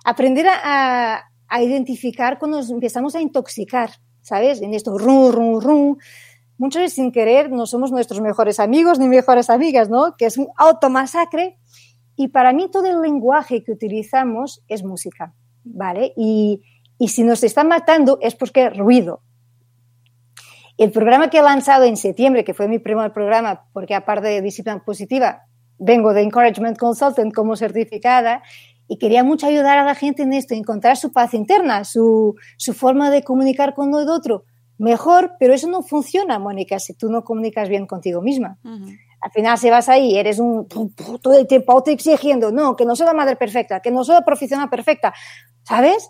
Aprender 0.05 0.47
a, 0.49 1.25
a 1.49 1.62
identificar 1.62 2.39
cuando 2.39 2.59
nos 2.59 2.71
empezamos 2.71 3.17
a 3.17 3.21
intoxicar, 3.21 3.91
¿sabes? 4.21 4.62
En 4.62 4.75
esto, 4.75 4.97
rum, 4.97 5.33
rum, 5.33 5.61
rum, 5.61 5.97
muchas 6.59 6.83
veces 6.83 6.95
sin 6.95 7.11
querer 7.11 7.51
no 7.51 7.67
somos 7.67 7.91
nuestros 7.91 8.21
mejores 8.21 8.61
amigos 8.61 9.01
ni 9.01 9.09
mejores 9.09 9.51
amigas, 9.51 9.91
¿no? 9.91 10.15
Que 10.17 10.27
es 10.27 10.39
un 10.39 10.47
automasacre. 10.57 11.59
Y 12.15 12.29
para 12.29 12.53
mí 12.53 12.71
todo 12.71 12.87
el 12.87 13.03
lenguaje 13.03 13.65
que 13.65 13.73
utilizamos 13.73 14.62
es 14.69 14.85
música, 14.85 15.35
¿vale? 15.65 16.12
Y, 16.17 16.62
y 17.02 17.09
si 17.09 17.25
nos 17.25 17.42
está 17.42 17.64
matando 17.64 18.18
es 18.23 18.37
porque 18.37 18.66
es 18.66 18.76
ruido. 18.76 19.23
El 20.78 20.92
programa 20.92 21.30
que 21.30 21.38
he 21.38 21.42
lanzado 21.42 21.82
en 21.82 21.97
septiembre, 21.97 22.44
que 22.44 22.54
fue 22.54 22.68
mi 22.68 22.78
primer 22.78 23.12
programa, 23.12 23.64
porque 23.73 23.97
aparte 23.97 24.28
de 24.28 24.40
disciplina 24.40 24.85
positiva, 24.85 25.42
vengo 25.80 26.14
de 26.14 26.23
Encouragement 26.23 26.78
Consultant 26.78 27.35
como 27.35 27.56
certificada 27.56 28.44
y 28.87 28.99
quería 28.99 29.25
mucho 29.25 29.49
ayudar 29.49 29.78
a 29.78 29.85
la 29.85 29.97
gente 29.97 30.23
en 30.23 30.32
esto, 30.32 30.54
encontrar 30.54 30.97
su 30.97 31.11
paz 31.11 31.35
interna, 31.35 31.85
su, 31.85 32.37
su 32.56 32.73
forma 32.73 33.11
de 33.11 33.25
comunicar 33.25 33.75
con 33.75 33.92
el 33.97 34.09
otro, 34.09 34.44
mejor, 34.78 35.32
pero 35.40 35.54
eso 35.54 35.68
no 35.68 35.82
funciona, 35.82 36.38
Mónica, 36.38 36.78
si 36.78 36.94
tú 36.94 37.11
no 37.11 37.25
comunicas 37.25 37.68
bien 37.68 37.88
contigo 37.88 38.23
misma. 38.23 38.59
Al 38.62 39.32
final, 39.32 39.59
si 39.59 39.71
vas 39.71 39.88
ahí, 39.88 40.16
eres 40.16 40.38
un 40.38 40.68
todo 40.68 41.37
el 41.37 41.49
tiempo 41.49 41.82
exigiendo, 41.85 42.52
no, 42.52 42.76
que 42.76 42.85
no 42.85 42.94
soy 42.94 43.06
la 43.06 43.12
madre 43.12 43.35
perfecta, 43.35 43.80
que 43.80 43.90
no 43.90 44.04
soy 44.04 44.14
la 44.14 44.25
profesional 44.25 44.71
perfecta, 44.71 45.12
¿sabes? 45.64 46.09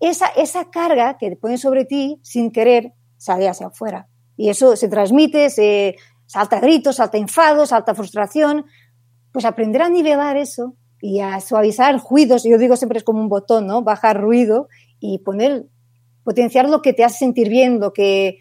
Esa, 0.00 0.28
esa 0.28 0.70
carga 0.70 1.18
que 1.18 1.30
te 1.30 1.36
pones 1.36 1.60
sobre 1.60 1.84
ti 1.84 2.20
sin 2.22 2.52
querer 2.52 2.92
sale 3.16 3.48
hacia 3.48 3.68
afuera. 3.68 4.08
Y 4.36 4.48
eso 4.48 4.76
se 4.76 4.88
transmite, 4.88 5.50
se 5.50 5.96
salta 6.26 6.60
gritos, 6.60 6.96
salta 6.96 7.18
enfado, 7.18 7.66
salta 7.66 7.94
frustración. 7.94 8.66
Pues 9.32 9.44
aprender 9.44 9.82
a 9.82 9.88
nivelar 9.88 10.36
eso 10.36 10.74
y 11.00 11.20
a 11.20 11.40
suavizar 11.40 12.00
ruidos, 12.08 12.44
yo 12.44 12.58
digo 12.58 12.76
siempre 12.76 12.98
es 12.98 13.04
como 13.04 13.20
un 13.20 13.28
botón, 13.28 13.66
¿no? 13.66 13.82
Bajar 13.82 14.20
ruido 14.20 14.68
y 15.00 15.18
poner, 15.18 15.66
potenciar 16.24 16.68
lo 16.68 16.82
que 16.82 16.92
te 16.92 17.04
hace 17.04 17.18
sentir 17.18 17.48
bien, 17.48 17.80
lo 17.80 17.92
que 17.92 18.38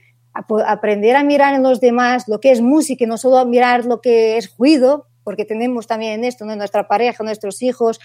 aprender 0.65 1.15
a 1.15 1.23
mirar 1.23 1.55
en 1.55 1.63
los 1.63 1.81
demás 1.81 2.27
lo 2.27 2.39
que 2.39 2.51
es 2.51 2.61
música 2.61 3.05
no 3.07 3.17
solo 3.17 3.43
mirar 3.45 3.85
lo 3.85 4.01
que 4.01 4.37
es 4.37 4.55
ruido, 4.57 5.07
porque 5.23 5.45
tenemos 5.45 5.87
también 5.87 6.23
esto, 6.23 6.45
¿no? 6.45 6.55
nuestra 6.55 6.87
pareja, 6.87 7.23
nuestros 7.23 7.61
hijos, 7.61 7.99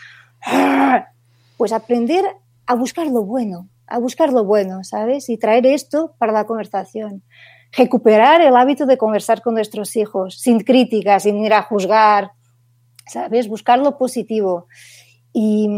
pues 1.57 1.73
aprender 1.73 2.25
a 2.67 2.75
buscar 2.75 3.07
lo 3.07 3.25
bueno, 3.25 3.69
a 3.87 3.99
buscar 3.99 4.33
lo 4.33 4.45
bueno, 4.45 4.85
¿sabes? 4.85 5.29
Y 5.29 5.39
traer 5.39 5.67
esto 5.67 6.15
para 6.19 6.33
la 6.33 6.45
conversación. 6.45 7.23
Recuperar 7.73 8.41
el 8.41 8.57
hábito 8.57 8.87
de 8.87 8.99
conversar 8.99 9.43
con 9.43 9.55
nuestros 9.55 9.97
hijos, 9.97 10.39
sin 10.39 10.61
críticas, 10.61 11.25
sin 11.25 11.39
ir 11.39 11.55
a 11.55 11.63
juzgar, 11.63 12.33
¿sabes? 13.07 13.49
Buscar 13.49 13.79
lo 13.79 13.99
positivo. 13.99 14.67
Y, 15.33 15.69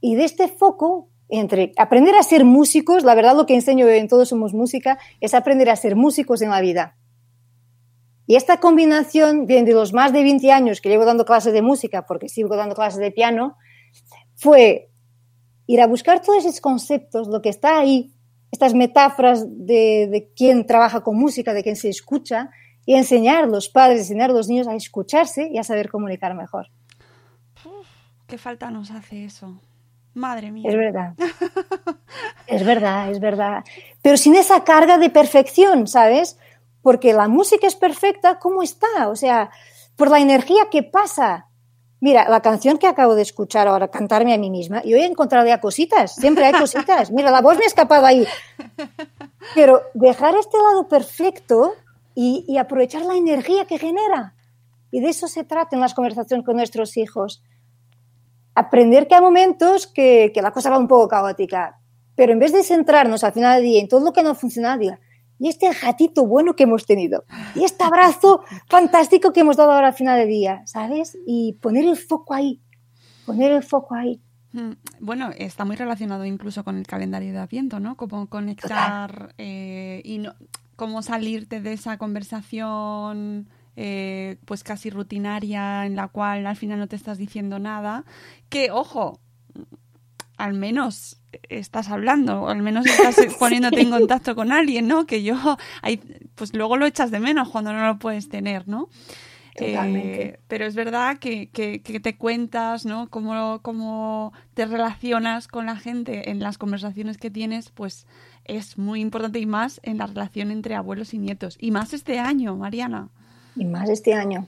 y 0.00 0.14
de 0.14 0.24
este 0.24 0.48
foco, 0.48 1.08
entre 1.28 1.72
aprender 1.76 2.14
a 2.14 2.22
ser 2.22 2.44
músicos, 2.44 3.04
la 3.04 3.14
verdad 3.14 3.36
lo 3.36 3.46
que 3.46 3.54
enseño 3.54 3.88
en 3.88 4.08
Todos 4.08 4.28
Somos 4.28 4.54
Música 4.54 4.98
es 5.20 5.34
aprender 5.34 5.70
a 5.70 5.76
ser 5.76 5.96
músicos 5.96 6.42
en 6.42 6.50
la 6.50 6.60
vida. 6.60 6.96
Y 8.26 8.36
esta 8.36 8.58
combinación 8.58 9.46
de 9.46 9.62
los 9.72 9.92
más 9.92 10.12
de 10.12 10.22
20 10.22 10.50
años 10.50 10.80
que 10.80 10.88
llevo 10.88 11.04
dando 11.04 11.24
clases 11.24 11.52
de 11.52 11.60
música, 11.60 12.06
porque 12.06 12.28
sigo 12.28 12.56
dando 12.56 12.74
clases 12.74 13.00
de 13.00 13.10
piano, 13.10 13.56
fue 14.34 14.90
ir 15.66 15.80
a 15.80 15.86
buscar 15.86 16.20
todos 16.20 16.44
esos 16.44 16.60
conceptos, 16.60 17.28
lo 17.28 17.40
que 17.42 17.48
está 17.48 17.78
ahí, 17.78 18.12
estas 18.50 18.74
metáforas 18.74 19.44
de, 19.48 20.08
de 20.10 20.30
quien 20.36 20.66
trabaja 20.66 21.02
con 21.02 21.16
música, 21.16 21.54
de 21.54 21.62
quien 21.62 21.76
se 21.76 21.88
escucha, 21.88 22.50
y 22.86 22.94
enseñar 22.94 23.44
a 23.44 23.46
los 23.46 23.68
padres, 23.68 24.00
enseñar 24.00 24.30
a 24.30 24.34
los 24.34 24.48
niños 24.48 24.68
a 24.68 24.74
escucharse 24.74 25.48
y 25.50 25.58
a 25.58 25.64
saber 25.64 25.90
comunicar 25.90 26.34
mejor. 26.34 26.68
qué 28.26 28.38
falta 28.38 28.70
nos 28.70 28.90
hace 28.90 29.24
eso. 29.24 29.60
Madre 30.14 30.52
mía. 30.52 30.68
Es 30.68 30.76
verdad. 30.76 31.14
es 32.46 32.64
verdad, 32.64 33.10
es 33.10 33.20
verdad. 33.20 33.64
Pero 34.02 34.16
sin 34.16 34.36
esa 34.36 34.62
carga 34.62 34.98
de 34.98 35.10
perfección, 35.10 35.88
¿sabes? 35.88 36.38
Porque 36.82 37.12
la 37.12 37.28
música 37.28 37.66
es 37.66 37.74
perfecta 37.74 38.38
como 38.38 38.62
está, 38.62 39.08
o 39.08 39.16
sea, 39.16 39.50
por 39.96 40.10
la 40.10 40.20
energía 40.20 40.68
que 40.70 40.82
pasa. 40.82 41.48
Mira, 42.04 42.28
la 42.28 42.40
canción 42.40 42.76
que 42.76 42.86
acabo 42.86 43.14
de 43.14 43.22
escuchar 43.22 43.66
ahora, 43.66 43.88
cantarme 43.88 44.34
a 44.34 44.36
mí 44.36 44.50
misma, 44.50 44.82
yo 44.82 44.98
he 44.98 45.06
encontrado 45.06 45.46
ya 45.46 45.58
cositas, 45.58 46.14
siempre 46.14 46.44
hay 46.44 46.52
cositas. 46.52 47.10
Mira, 47.10 47.30
la 47.30 47.40
voz 47.40 47.56
me 47.56 47.64
ha 47.64 47.66
escapado 47.66 48.04
ahí. 48.04 48.26
Pero 49.54 49.80
dejar 49.94 50.34
este 50.36 50.58
lado 50.58 50.86
perfecto 50.86 51.72
y, 52.14 52.58
aprovechar 52.58 53.06
la 53.06 53.16
energía 53.16 53.64
que 53.64 53.78
genera. 53.78 54.34
Y 54.90 55.00
de 55.00 55.08
eso 55.08 55.28
se 55.28 55.44
trata 55.44 55.76
en 55.76 55.80
las 55.80 55.94
conversaciones 55.94 56.44
con 56.44 56.56
nuestros 56.56 56.98
hijos 56.98 57.42
aprender 58.54 59.08
que 59.08 59.14
hay 59.14 59.22
momentos 59.22 59.86
que, 59.86 60.30
que, 60.34 60.42
la 60.42 60.50
cosa 60.50 60.68
va 60.68 60.76
un 60.76 60.88
poco 60.88 61.08
caótica, 61.08 61.80
pero 62.14 62.34
en 62.34 62.38
vez 62.38 62.52
de 62.52 62.64
centrarnos 62.64 63.24
al 63.24 63.32
final 63.32 63.54
del 63.54 63.64
día 63.64 63.80
en 63.80 63.88
todo 63.88 64.04
lo 64.04 64.12
que 64.12 64.22
no 64.22 64.34
funciona, 64.34 64.76
diga, 64.76 65.00
y 65.38 65.48
este 65.48 65.70
gatito 65.70 66.26
bueno 66.26 66.54
que 66.56 66.64
hemos 66.64 66.86
tenido, 66.86 67.24
y 67.54 67.64
este 67.64 67.84
abrazo 67.84 68.42
fantástico 68.68 69.32
que 69.32 69.40
hemos 69.40 69.56
dado 69.56 69.72
ahora 69.72 69.88
al 69.88 69.94
final 69.94 70.18
del 70.18 70.28
día, 70.28 70.62
¿sabes? 70.66 71.18
Y 71.26 71.54
poner 71.60 71.84
el 71.84 71.96
foco 71.96 72.34
ahí, 72.34 72.60
poner 73.26 73.52
el 73.52 73.62
foco 73.62 73.94
ahí. 73.94 74.20
Mm, 74.52 74.72
bueno, 75.00 75.30
está 75.36 75.64
muy 75.64 75.76
relacionado 75.76 76.24
incluso 76.24 76.62
con 76.62 76.78
el 76.78 76.86
calendario 76.86 77.32
de 77.32 77.38
Adviento, 77.38 77.80
¿no? 77.80 77.96
Cómo 77.96 78.28
conectar 78.28 79.34
eh, 79.38 80.00
y 80.04 80.18
no, 80.18 80.34
cómo 80.76 81.02
salirte 81.02 81.60
de 81.60 81.72
esa 81.72 81.98
conversación 81.98 83.48
eh, 83.76 84.36
pues 84.44 84.62
casi 84.62 84.90
rutinaria 84.90 85.84
en 85.86 85.96
la 85.96 86.06
cual 86.06 86.46
al 86.46 86.56
final 86.56 86.78
no 86.78 86.86
te 86.86 86.94
estás 86.94 87.18
diciendo 87.18 87.58
nada, 87.58 88.04
que 88.48 88.70
ojo, 88.70 89.18
al 90.36 90.54
menos 90.54 91.20
estás 91.48 91.88
hablando, 91.88 92.42
o 92.42 92.48
al 92.48 92.62
menos 92.62 92.86
estás 92.86 93.16
poniéndote 93.38 93.80
en 93.80 93.90
contacto 93.90 94.34
con 94.34 94.52
alguien, 94.52 94.86
¿no? 94.88 95.06
Que 95.06 95.22
yo, 95.22 95.36
pues 96.34 96.54
luego 96.54 96.76
lo 96.76 96.86
echas 96.86 97.10
de 97.10 97.20
menos 97.20 97.48
cuando 97.48 97.72
no 97.72 97.86
lo 97.86 97.98
puedes 97.98 98.28
tener, 98.28 98.68
¿no? 98.68 98.88
Eh, 99.56 100.38
pero 100.48 100.66
es 100.66 100.74
verdad 100.74 101.18
que, 101.18 101.48
que, 101.48 101.78
te 101.78 102.16
cuentas, 102.16 102.84
¿no? 102.84 103.08
Cómo, 103.08 103.60
cómo 103.62 104.32
te 104.54 104.66
relacionas 104.66 105.46
con 105.46 105.66
la 105.66 105.76
gente 105.76 106.30
en 106.30 106.40
las 106.40 106.58
conversaciones 106.58 107.18
que 107.18 107.30
tienes, 107.30 107.70
pues 107.70 108.06
es 108.44 108.78
muy 108.78 109.00
importante 109.00 109.38
y 109.38 109.46
más 109.46 109.80
en 109.84 109.98
la 109.98 110.06
relación 110.06 110.50
entre 110.50 110.74
abuelos 110.74 111.14
y 111.14 111.18
nietos. 111.18 111.56
Y 111.60 111.70
más 111.70 111.92
este 111.94 112.18
año, 112.18 112.56
Mariana 112.56 113.10
y 113.56 113.64
más 113.64 113.88
este 113.88 114.14
año. 114.14 114.46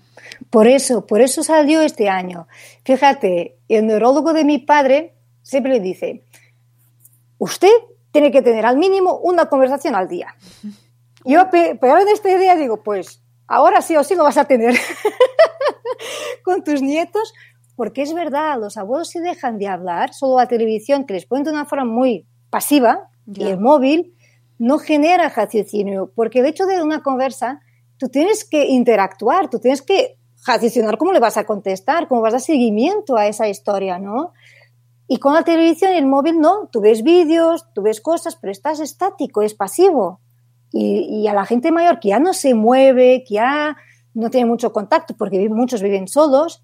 Por 0.50 0.66
eso, 0.66 1.06
por 1.06 1.20
eso 1.20 1.42
salió 1.42 1.80
este 1.80 2.08
año. 2.08 2.48
Fíjate, 2.84 3.56
el 3.68 3.86
neurólogo 3.86 4.32
de 4.32 4.44
mi 4.44 4.58
padre 4.58 5.14
siempre 5.46 5.74
le 5.74 5.80
dice, 5.80 6.24
usted 7.38 7.70
tiene 8.10 8.32
que 8.32 8.42
tener 8.42 8.66
al 8.66 8.76
mínimo 8.76 9.16
una 9.18 9.46
conversación 9.46 9.94
al 9.94 10.08
día. 10.08 10.34
Yo, 11.24 11.48
pero 11.50 11.98
en 11.98 12.08
esta 12.08 12.30
idea 12.30 12.56
digo, 12.56 12.82
pues 12.82 13.22
ahora 13.46 13.80
sí 13.80 13.96
o 13.96 14.02
sí 14.02 14.16
lo 14.16 14.24
vas 14.24 14.38
a 14.38 14.46
tener 14.46 14.74
con 16.44 16.64
tus 16.64 16.82
nietos, 16.82 17.32
porque 17.76 18.02
es 18.02 18.12
verdad, 18.12 18.58
los 18.58 18.76
abuelos 18.76 19.10
se 19.10 19.20
dejan 19.20 19.58
de 19.58 19.68
hablar, 19.68 20.12
solo 20.12 20.38
la 20.38 20.48
televisión, 20.48 21.04
que 21.04 21.14
les 21.14 21.26
pone 21.26 21.44
de 21.44 21.50
una 21.50 21.64
forma 21.64 21.84
muy 21.84 22.26
pasiva, 22.50 23.08
y 23.32 23.44
el 23.44 23.60
móvil 23.60 24.14
no 24.58 24.78
genera 24.78 25.28
raciocinio, 25.28 26.10
porque 26.14 26.40
el 26.40 26.46
hecho 26.46 26.66
de 26.66 26.82
una 26.82 27.02
conversa 27.02 27.60
tú 27.98 28.08
tienes 28.08 28.44
que 28.44 28.66
interactuar, 28.66 29.48
tú 29.48 29.60
tienes 29.60 29.82
que 29.82 30.16
adicionar 30.46 30.98
cómo 30.98 31.12
le 31.12 31.20
vas 31.20 31.36
a 31.36 31.44
contestar, 31.44 32.08
cómo 32.08 32.20
vas 32.20 32.30
a 32.30 32.36
dar 32.36 32.40
seguimiento 32.40 33.16
a 33.16 33.26
esa 33.26 33.48
historia, 33.48 33.98
¿no? 33.98 34.32
Y 35.08 35.18
con 35.18 35.34
la 35.34 35.42
televisión 35.42 35.92
y 35.92 35.96
el 35.96 36.06
móvil 36.06 36.40
no, 36.40 36.68
tú 36.72 36.80
ves 36.80 37.02
vídeos, 37.02 37.66
tú 37.74 37.82
ves 37.82 38.00
cosas, 38.00 38.36
pero 38.36 38.50
estás 38.50 38.80
estático, 38.80 39.42
es 39.42 39.54
pasivo. 39.54 40.20
Y, 40.72 41.26
a 41.26 41.32
la 41.32 41.46
gente 41.46 41.72
mayor 41.72 42.00
que 42.00 42.08
ya 42.08 42.18
no 42.18 42.34
se 42.34 42.54
mueve, 42.54 43.24
que 43.26 43.34
ya 43.34 43.76
no 44.14 44.30
tiene 44.30 44.46
mucho 44.46 44.72
contacto, 44.72 45.14
porque 45.16 45.48
muchos 45.48 45.80
viven 45.80 46.08
solos, 46.08 46.62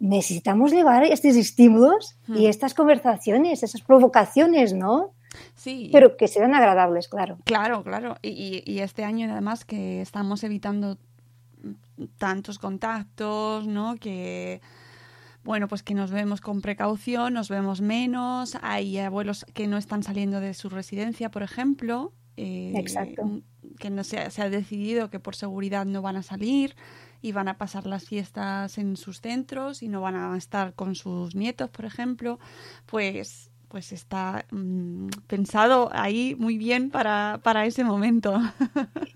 necesitamos 0.00 0.72
llevar 0.72 1.04
estos 1.04 1.36
estímulos 1.36 2.16
y 2.28 2.46
hmm. 2.46 2.48
estas 2.48 2.74
conversaciones, 2.74 3.62
esas 3.62 3.80
provocaciones, 3.80 4.74
¿no? 4.74 5.14
Sí. 5.54 5.88
Pero 5.92 6.16
que 6.16 6.28
sean 6.28 6.54
agradables, 6.54 7.08
claro. 7.08 7.38
Claro, 7.44 7.84
claro. 7.84 8.16
Y, 8.20 8.62
y, 8.66 8.80
este 8.80 9.04
año 9.04 9.30
además 9.30 9.64
que 9.64 10.02
estamos 10.02 10.44
evitando 10.44 10.98
tantos 12.18 12.58
contactos, 12.58 13.66
¿no? 13.66 13.94
Que 13.96 14.60
bueno, 15.44 15.68
pues 15.68 15.82
que 15.82 15.94
nos 15.94 16.10
vemos 16.10 16.40
con 16.40 16.60
precaución, 16.60 17.34
nos 17.34 17.48
vemos 17.48 17.80
menos, 17.80 18.56
hay 18.62 18.98
abuelos 18.98 19.44
que 19.54 19.66
no 19.66 19.76
están 19.76 20.02
saliendo 20.02 20.40
de 20.40 20.54
su 20.54 20.68
residencia, 20.68 21.30
por 21.30 21.42
ejemplo, 21.42 22.12
eh, 22.36 22.72
Exacto. 22.76 23.42
que 23.78 23.90
no 23.90 24.04
se, 24.04 24.30
se, 24.30 24.42
ha 24.42 24.50
decidido 24.50 25.10
que 25.10 25.20
por 25.20 25.36
seguridad 25.36 25.84
no 25.84 26.02
van 26.02 26.16
a 26.16 26.22
salir 26.22 26.76
y 27.20 27.32
van 27.32 27.48
a 27.48 27.58
pasar 27.58 27.86
las 27.86 28.04
fiestas 28.04 28.78
en 28.78 28.96
sus 28.96 29.20
centros 29.20 29.82
y 29.82 29.88
no 29.88 30.00
van 30.00 30.16
a 30.16 30.36
estar 30.36 30.74
con 30.74 30.94
sus 30.94 31.34
nietos, 31.34 31.70
por 31.70 31.84
ejemplo, 31.84 32.38
pues 32.86 33.51
pues 33.72 33.90
está 33.90 34.44
mm, 34.50 35.08
pensado 35.26 35.88
ahí 35.94 36.36
muy 36.38 36.58
bien 36.58 36.90
para, 36.90 37.40
para, 37.42 37.64
ese 37.64 37.84
momento. 37.84 38.38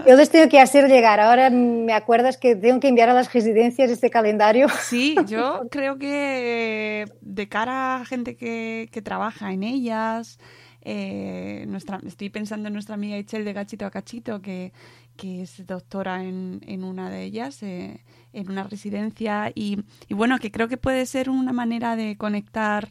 Yo 0.08 0.16
les 0.16 0.30
tengo 0.30 0.48
que 0.48 0.58
hacer 0.58 0.88
llegar. 0.88 1.20
Ahora 1.20 1.50
me 1.50 1.92
acuerdas 1.92 2.38
que 2.38 2.56
tengo 2.56 2.80
que 2.80 2.88
enviar 2.88 3.10
a 3.10 3.12
las 3.12 3.30
residencias 3.30 3.90
este 3.90 4.08
calendario. 4.08 4.68
Sí, 4.80 5.14
yo 5.26 5.66
creo 5.70 5.98
que 5.98 7.04
de 7.20 7.48
cara 7.50 7.96
a 7.96 8.04
gente 8.06 8.34
que, 8.34 8.88
que 8.90 9.02
trabaja 9.02 9.52
en 9.52 9.62
ellas, 9.62 10.38
eh, 10.80 11.66
nuestra, 11.68 12.00
estoy 12.06 12.30
pensando 12.30 12.68
en 12.68 12.72
nuestra 12.72 12.94
amiga 12.94 13.18
Echel 13.18 13.44
de 13.44 13.52
Gachito 13.52 13.84
a 13.84 13.90
Cachito, 13.90 14.40
que, 14.40 14.72
que 15.18 15.42
es 15.42 15.66
doctora 15.66 16.24
en, 16.24 16.62
en 16.66 16.82
una 16.82 17.10
de 17.10 17.24
ellas, 17.24 17.62
eh, 17.62 18.00
en 18.32 18.50
una 18.50 18.62
residencia, 18.62 19.52
y, 19.54 19.80
y 20.08 20.14
bueno, 20.14 20.38
que 20.38 20.50
creo 20.50 20.68
que 20.68 20.78
puede 20.78 21.04
ser 21.04 21.28
una 21.28 21.52
manera 21.52 21.94
de 21.94 22.16
conectar 22.16 22.88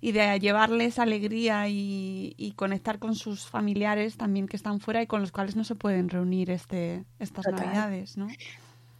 y 0.00 0.12
de 0.12 0.38
llevarles 0.38 0.98
alegría 0.98 1.64
y, 1.68 2.54
conectar 2.56 2.98
con 2.98 3.14
sus 3.14 3.46
familiares 3.46 4.16
también 4.16 4.48
que 4.48 4.56
están 4.56 4.80
fuera 4.80 5.02
y 5.02 5.06
con 5.06 5.20
los 5.20 5.32
cuales 5.32 5.54
no 5.54 5.64
se 5.64 5.74
pueden 5.74 6.08
reunir 6.08 6.50
este, 6.50 7.04
estas 7.18 7.44
navidades, 7.46 8.16
¿no? 8.16 8.26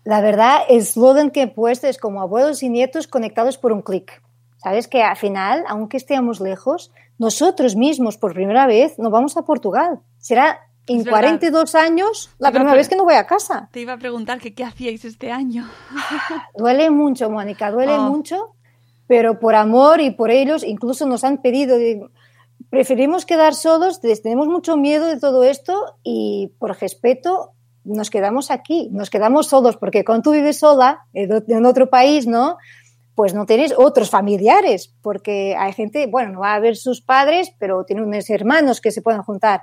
La 0.04 0.20
verdad, 0.20 0.60
el 0.68 0.84
slogan 0.84 1.30
que 1.30 1.42
he 1.42 1.48
puesto 1.48 1.86
es 1.86 1.98
como 1.98 2.20
abuelos 2.20 2.62
y 2.62 2.68
nietos 2.68 3.08
conectados 3.08 3.58
por 3.58 3.72
un 3.72 3.82
clic. 3.82 4.22
Sabes 4.56 4.88
que 4.88 5.02
al 5.02 5.16
final, 5.16 5.64
aunque 5.68 5.96
estemos 5.96 6.40
lejos, 6.40 6.92
nosotros 7.18 7.76
mismos 7.76 8.16
por 8.16 8.32
primera 8.32 8.66
vez 8.66 8.98
nos 8.98 9.10
vamos 9.10 9.36
a 9.36 9.42
Portugal. 9.42 10.00
Será 10.18 10.60
en 10.86 11.04
42 11.04 11.74
años 11.74 12.30
la 12.38 12.50
primera 12.50 12.74
vez 12.74 12.88
que 12.88 12.96
no 12.96 13.04
voy 13.04 13.14
a 13.14 13.26
casa. 13.26 13.68
Te 13.72 13.80
iba 13.80 13.92
a 13.92 13.98
preguntar 13.98 14.40
que 14.40 14.54
qué 14.54 14.64
hacíais 14.64 15.04
este 15.04 15.30
año. 15.30 15.68
duele 16.56 16.90
mucho, 16.90 17.28
Mónica, 17.28 17.70
duele 17.70 17.94
oh. 17.94 18.10
mucho 18.10 18.54
pero 19.08 19.40
por 19.40 19.56
amor 19.56 20.00
y 20.00 20.10
por 20.10 20.30
ellos 20.30 20.62
incluso 20.62 21.06
nos 21.06 21.24
han 21.24 21.42
pedido, 21.42 21.76
preferimos 22.70 23.26
quedar 23.26 23.54
solos, 23.54 24.00
tenemos 24.00 24.46
mucho 24.46 24.76
miedo 24.76 25.06
de 25.06 25.18
todo 25.18 25.42
esto 25.42 25.96
y 26.04 26.52
por 26.58 26.78
respeto 26.78 27.52
nos 27.84 28.10
quedamos 28.10 28.50
aquí, 28.50 28.90
nos 28.92 29.08
quedamos 29.08 29.48
solos, 29.48 29.78
porque 29.78 30.04
cuando 30.04 30.24
tú 30.24 30.32
vives 30.32 30.58
sola 30.58 31.06
en 31.14 31.66
otro 31.66 31.88
país, 31.88 32.26
¿no? 32.26 32.58
Pues 33.14 33.32
no 33.32 33.46
tienes 33.46 33.74
otros 33.76 34.10
familiares, 34.10 34.94
porque 35.02 35.56
hay 35.58 35.72
gente, 35.72 36.06
bueno, 36.06 36.32
no 36.32 36.40
va 36.40 36.54
a 36.54 36.60
ver 36.60 36.76
sus 36.76 37.00
padres, 37.00 37.50
pero 37.58 37.84
tiene 37.84 38.02
unos 38.02 38.28
hermanos 38.30 38.80
que 38.80 38.92
se 38.92 39.00
pueden 39.02 39.22
juntar. 39.22 39.62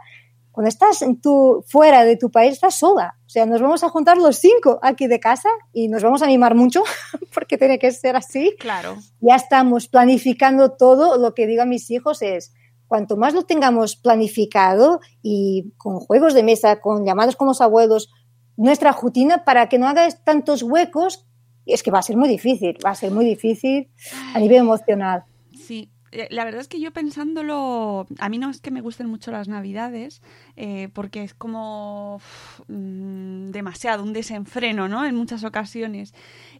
Cuando 0.56 0.70
estás 0.70 1.02
en 1.02 1.20
tu, 1.20 1.66
fuera 1.68 2.06
de 2.06 2.16
tu 2.16 2.32
país, 2.32 2.54
estás 2.54 2.76
sola. 2.76 3.18
O 3.26 3.30
sea, 3.30 3.46
nos 3.46 3.62
vamos 3.62 3.84
a 3.84 3.90
juntar 3.90 4.16
los 4.16 4.38
cinco 4.38 4.80
aquí 4.82 5.06
de 5.08 5.20
casa 5.20 5.50
y 5.74 5.90
nos 5.90 6.02
vamos 6.02 6.22
a 6.22 6.26
animar 6.26 6.56
mucho, 6.56 6.82
porque 7.34 7.58
tiene 7.58 7.78
que 7.78 7.92
ser 7.92 8.16
así. 8.16 8.56
Claro. 8.58 8.96
Ya 9.20 9.36
estamos 9.36 9.90
planificando 9.90 10.72
todo. 10.72 11.18
Lo 11.18 11.34
que 11.34 11.46
digo 11.46 11.64
a 11.64 11.66
mis 11.66 11.92
hijos 11.92 12.22
es, 12.22 12.54
cuanto 12.88 13.18
más 13.18 13.34
lo 13.34 13.44
tengamos 13.44 13.98
planificado 13.98 15.02
y 15.22 15.74
con 15.76 16.00
juegos 16.00 16.34
de 16.34 16.44
mesa, 16.44 16.80
con 16.80 17.06
llamadas 17.06 17.36
con 17.36 17.50
los 17.50 17.60
abuelos, 17.60 18.10
nuestra 18.56 18.94
rutina 18.94 19.44
para 19.44 19.68
que 19.68 19.78
no 19.78 19.90
hagas 19.90 20.24
tantos 20.24 20.64
huecos, 20.64 21.28
es 21.66 21.84
que 21.84 21.92
va 21.92 22.00
a 22.00 22.02
ser 22.02 22.16
muy 22.16 22.30
difícil, 22.30 22.78
va 22.86 22.92
a 22.92 22.96
ser 22.96 23.12
muy 23.12 23.26
difícil 23.26 23.90
a 24.34 24.40
nivel 24.40 24.60
emocional. 24.60 25.26
Sí, 25.52 25.92
la 26.30 26.46
verdad 26.46 26.62
es 26.62 26.68
que 26.68 26.80
yo 26.80 26.92
pensándolo, 26.92 28.08
a 28.20 28.30
mí 28.30 28.38
no 28.38 28.50
es 28.50 28.62
que 28.62 28.72
me 28.72 28.82
gusten 28.82 29.08
mucho 29.08 29.32
las 29.32 29.48
navidades, 29.48 30.22
eh, 30.56 30.90
porque 30.94 31.24
es 31.24 31.34
como 31.34 32.22
mm, 32.68 33.52
demasiado, 33.52 34.04
un 34.04 34.14
desenfreno, 34.14 34.88
¿no? 34.88 35.06
En 35.06 35.16
muchas 35.16 35.44
ocasiones. 35.44 36.14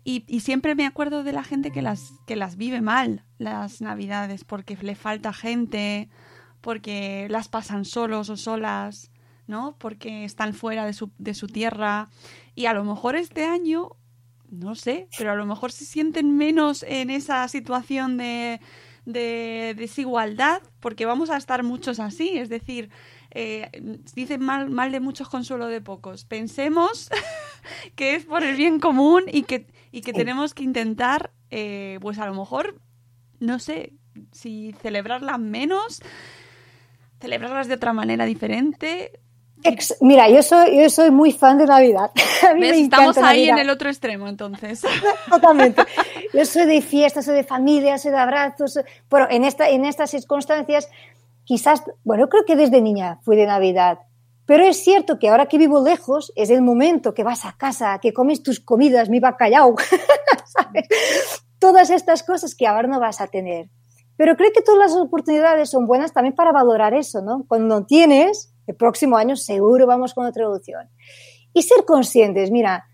Y, 0.04 0.24
y, 0.28 0.42
siempre 0.42 0.76
me 0.76 0.86
acuerdo 0.86 1.24
de 1.24 1.32
la 1.32 1.44
gente 1.44 1.72
que 1.72 1.82
las, 1.82 2.14
que 2.28 2.36
las 2.36 2.58
vive 2.58 2.82
mal, 2.82 3.24
las 3.38 3.82
navidades, 3.82 4.44
porque 4.44 4.78
le 4.82 4.96
falta 4.96 5.34
gente, 5.34 6.10
porque 6.62 7.28
las 7.30 7.48
pasan 7.48 7.86
solos 7.86 8.30
o 8.30 8.38
solas, 8.38 9.12
¿no? 9.48 9.76
Porque 9.78 10.26
están 10.26 10.54
fuera 10.54 10.86
de 10.86 10.94
su, 10.94 11.12
de 11.18 11.34
su 11.34 11.48
tierra. 11.48 12.10
Y 12.56 12.66
a 12.66 12.74
lo 12.74 12.84
mejor 12.84 13.16
este 13.16 13.46
año, 13.46 13.90
no 14.50 14.76
sé, 14.76 15.08
pero 15.18 15.32
a 15.32 15.36
lo 15.36 15.46
mejor 15.46 15.72
se 15.72 15.86
sienten 15.86 16.36
menos 16.36 16.84
en 16.84 17.10
esa 17.10 17.48
situación 17.48 18.18
de 18.18 18.60
de 19.06 19.76
desigualdad, 19.78 20.62
porque 20.80 21.06
vamos 21.06 21.30
a 21.30 21.38
estar 21.38 21.64
muchos 21.64 22.00
así, 22.00 22.38
es 22.38 22.50
decir, 22.50 22.90
eh, 23.32 23.70
dicen 24.16 24.42
mal, 24.42 24.70
mal 24.70 24.92
de 24.92 25.00
muchos, 25.00 25.30
consuelo 25.30 25.68
de 25.68 25.82
pocos. 25.82 26.26
Pensemos 26.26 27.10
que 27.96 28.16
es 28.16 28.26
por 28.26 28.44
el 28.44 28.56
bien 28.56 28.80
común 28.80 29.24
y 29.32 29.44
que, 29.44 29.68
y 29.92 30.02
que 30.02 30.14
tenemos 30.14 30.54
que 30.54 30.64
intentar, 30.64 31.32
eh, 31.52 32.00
pues 32.02 32.18
a 32.18 32.26
lo 32.26 32.34
mejor, 32.34 32.80
no 33.40 33.60
sé, 33.60 33.94
si 34.32 34.74
celebrarlas 34.82 35.40
menos, 35.40 36.02
celebrarlas 37.20 37.68
de 37.68 37.76
otra 37.76 37.94
manera 37.94 38.26
diferente, 38.26 39.20
mira, 40.02 40.30
yo 40.30 40.42
soy, 40.44 40.78
yo 40.78 40.90
soy 40.90 41.12
muy 41.12 41.32
fan 41.32 41.58
de 41.58 41.66
Navidad. 41.66 42.12
Estamos 42.62 43.18
ahí 43.18 43.50
en 43.50 43.58
el 43.58 43.70
otro 43.70 43.90
extremo, 43.90 44.28
entonces. 44.28 44.82
Totalmente. 45.30 45.84
Yo 46.34 46.46
soy 46.46 46.66
de 46.66 46.82
fiestas, 46.82 47.26
soy 47.26 47.36
de 47.36 47.44
familia, 47.44 47.98
soy 47.98 48.12
de 48.12 48.18
abrazos. 48.18 48.80
Bueno, 49.10 49.28
en, 49.30 49.44
esta, 49.44 49.70
en 49.70 49.86
estas 49.86 50.10
circunstancias, 50.12 50.90
quizás, 51.44 51.84
bueno, 52.04 52.28
creo 52.30 52.46
que 52.46 52.56
desde 52.56 52.82
niña 52.82 53.20
fui 53.24 53.36
de 53.36 53.46
Navidad. 53.46 54.00
Pero 54.46 54.64
es 54.64 54.84
cierto 54.84 55.18
que 55.18 55.30
ahora 55.30 55.48
que 55.48 55.58
vivo 55.58 55.84
lejos, 55.84 56.32
es 56.36 56.50
el 56.52 56.62
momento 56.62 57.14
que 57.14 57.24
vas 57.24 57.46
a 57.46 57.58
casa, 57.58 58.00
que 58.00 58.14
comes 58.14 58.44
tus 58.44 58.60
comidas, 58.60 59.10
mi 59.10 59.20
bacalao, 59.20 59.76
¿sabes? 60.46 60.88
Todas 61.58 61.90
estas 61.90 62.22
cosas 62.22 62.54
que 62.54 62.68
ahora 62.68 62.88
no 62.88 63.00
vas 63.00 63.22
a 63.22 63.28
tener. 63.28 63.70
Pero 64.18 64.36
creo 64.38 64.52
que 64.54 64.62
todas 64.62 64.92
las 64.92 64.96
oportunidades 64.96 65.70
son 65.70 65.88
buenas 65.88 66.14
también 66.14 66.36
para 66.36 66.52
valorar 66.52 66.94
eso, 66.94 67.22
¿no? 67.22 67.46
Cuando 67.48 67.86
tienes, 67.86 68.54
el 68.68 68.76
próximo 68.76 69.18
año 69.18 69.36
seguro 69.36 69.88
vamos 69.88 70.14
con 70.14 70.26
otra 70.26 70.44
traducción. 70.44 70.90
Y 71.54 71.64
ser 71.64 71.86
conscientes, 71.86 72.52
mira, 72.52 72.86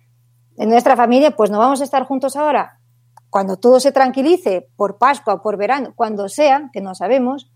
en 0.57 0.69
nuestra 0.69 0.95
familia 0.95 1.31
pues 1.31 1.49
no 1.49 1.59
vamos 1.59 1.81
a 1.81 1.83
estar 1.83 2.05
juntos 2.05 2.35
ahora. 2.35 2.79
Cuando 3.29 3.57
todo 3.57 3.79
se 3.79 3.91
tranquilice, 3.91 4.67
por 4.75 4.97
Pascua, 4.97 5.41
por 5.41 5.57
verano, 5.57 5.93
cuando 5.95 6.27
sea, 6.27 6.69
que 6.73 6.81
no 6.81 6.93
sabemos, 6.93 7.51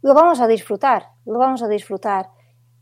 lo 0.00 0.14
vamos 0.14 0.40
a 0.40 0.46
disfrutar, 0.46 1.08
lo 1.24 1.38
vamos 1.38 1.62
a 1.62 1.68
disfrutar. 1.68 2.30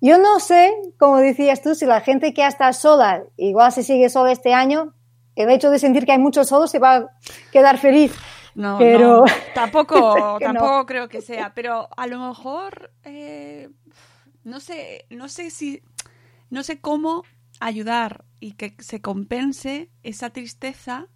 Yo 0.01 0.16
no 0.16 0.40
sé, 0.40 0.73
como 0.99 1.19
decías 1.19 1.62
tú, 1.62 1.75
si 1.75 1.85
la 1.85 2.01
gente 2.01 2.33
que 2.33 2.47
está 2.47 2.73
sola, 2.73 3.25
igual 3.37 3.71
se 3.73 3.83
sigue 3.83 4.09
sola 4.09 4.33
este 4.33 4.55
año, 4.55 4.95
el 5.37 5.51
hecho 5.51 5.71
de 5.71 5.79
sentir 5.79 6.07
que 6.07 6.12
hay 6.12 6.19
muchos 6.19 6.49
solos 6.49 6.71
se 6.71 6.79
va 6.79 6.97
a 6.97 7.07
quedar 7.53 7.79
feliz. 7.79 8.14
No, 8.55 8.79
pero... 8.79 9.25
tampoco, 9.55 10.38
tampoco 10.40 10.87
creo 10.87 11.09
que 11.09 11.21
sea, 11.21 11.53
pero 11.55 11.88
a 11.97 12.07
lo 12.07 12.19
mejor 12.19 12.93
eh, 13.05 13.69
no 14.44 14.61
sé, 14.61 15.07
no 15.11 15.29
sé 15.29 15.50
si, 15.50 15.83
no 16.50 16.62
sé 16.62 16.81
cómo 16.81 17.24
ayudar 17.61 18.24
y 18.40 18.53
que 18.53 18.74
se 18.79 19.00
compense 19.00 19.90
esa 20.03 20.31
tristeza 20.31 21.07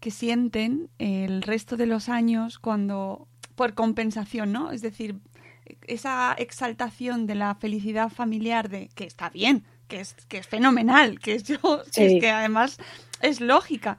que 0.00 0.10
sienten 0.10 0.90
el 0.98 1.42
resto 1.42 1.76
de 1.76 1.86
los 1.86 2.08
años 2.08 2.58
cuando, 2.58 3.28
por 3.54 3.74
compensación, 3.74 4.52
¿no? 4.52 4.70
Es 4.70 4.82
decir, 4.82 5.20
esa 5.86 6.34
exaltación 6.38 7.26
de 7.26 7.34
la 7.34 7.54
felicidad 7.54 8.10
familiar 8.10 8.68
de 8.68 8.88
que 8.94 9.04
está 9.04 9.30
bien, 9.30 9.64
que 9.88 10.00
es, 10.00 10.14
que 10.28 10.38
es 10.38 10.46
fenomenal, 10.46 11.18
que 11.20 11.34
es 11.34 11.44
yo, 11.44 11.82
es 11.94 12.20
que 12.20 12.30
además 12.30 12.78
es 13.20 13.40
lógica, 13.40 13.98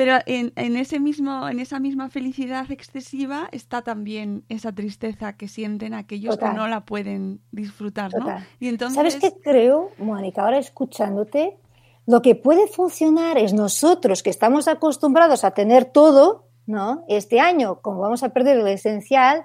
pero 0.00 0.16
en, 0.24 0.54
en, 0.56 0.78
ese 0.78 0.98
mismo, 0.98 1.46
en 1.46 1.60
esa 1.60 1.78
misma 1.78 2.08
felicidad 2.08 2.64
excesiva 2.70 3.50
está 3.52 3.82
también 3.82 4.46
esa 4.48 4.72
tristeza 4.72 5.34
que 5.34 5.46
sienten 5.46 5.92
aquellos 5.92 6.38
que 6.38 6.48
no 6.54 6.68
la 6.68 6.86
pueden 6.86 7.42
disfrutar, 7.52 8.10
¿no? 8.18 8.26
Y 8.58 8.68
entonces... 8.68 8.96
¿Sabes 8.96 9.16
qué 9.16 9.38
creo, 9.42 9.90
Mónica? 9.98 10.42
Ahora 10.42 10.56
escuchándote, 10.56 11.58
lo 12.06 12.22
que 12.22 12.34
puede 12.34 12.66
funcionar 12.66 13.36
es 13.36 13.52
nosotros 13.52 14.22
que 14.22 14.30
estamos 14.30 14.68
acostumbrados 14.68 15.44
a 15.44 15.50
tener 15.50 15.84
todo, 15.84 16.46
¿no? 16.64 17.04
Este 17.06 17.38
año, 17.38 17.82
como 17.82 18.00
vamos 18.00 18.22
a 18.22 18.30
perder 18.30 18.56
lo 18.56 18.68
esencial, 18.68 19.44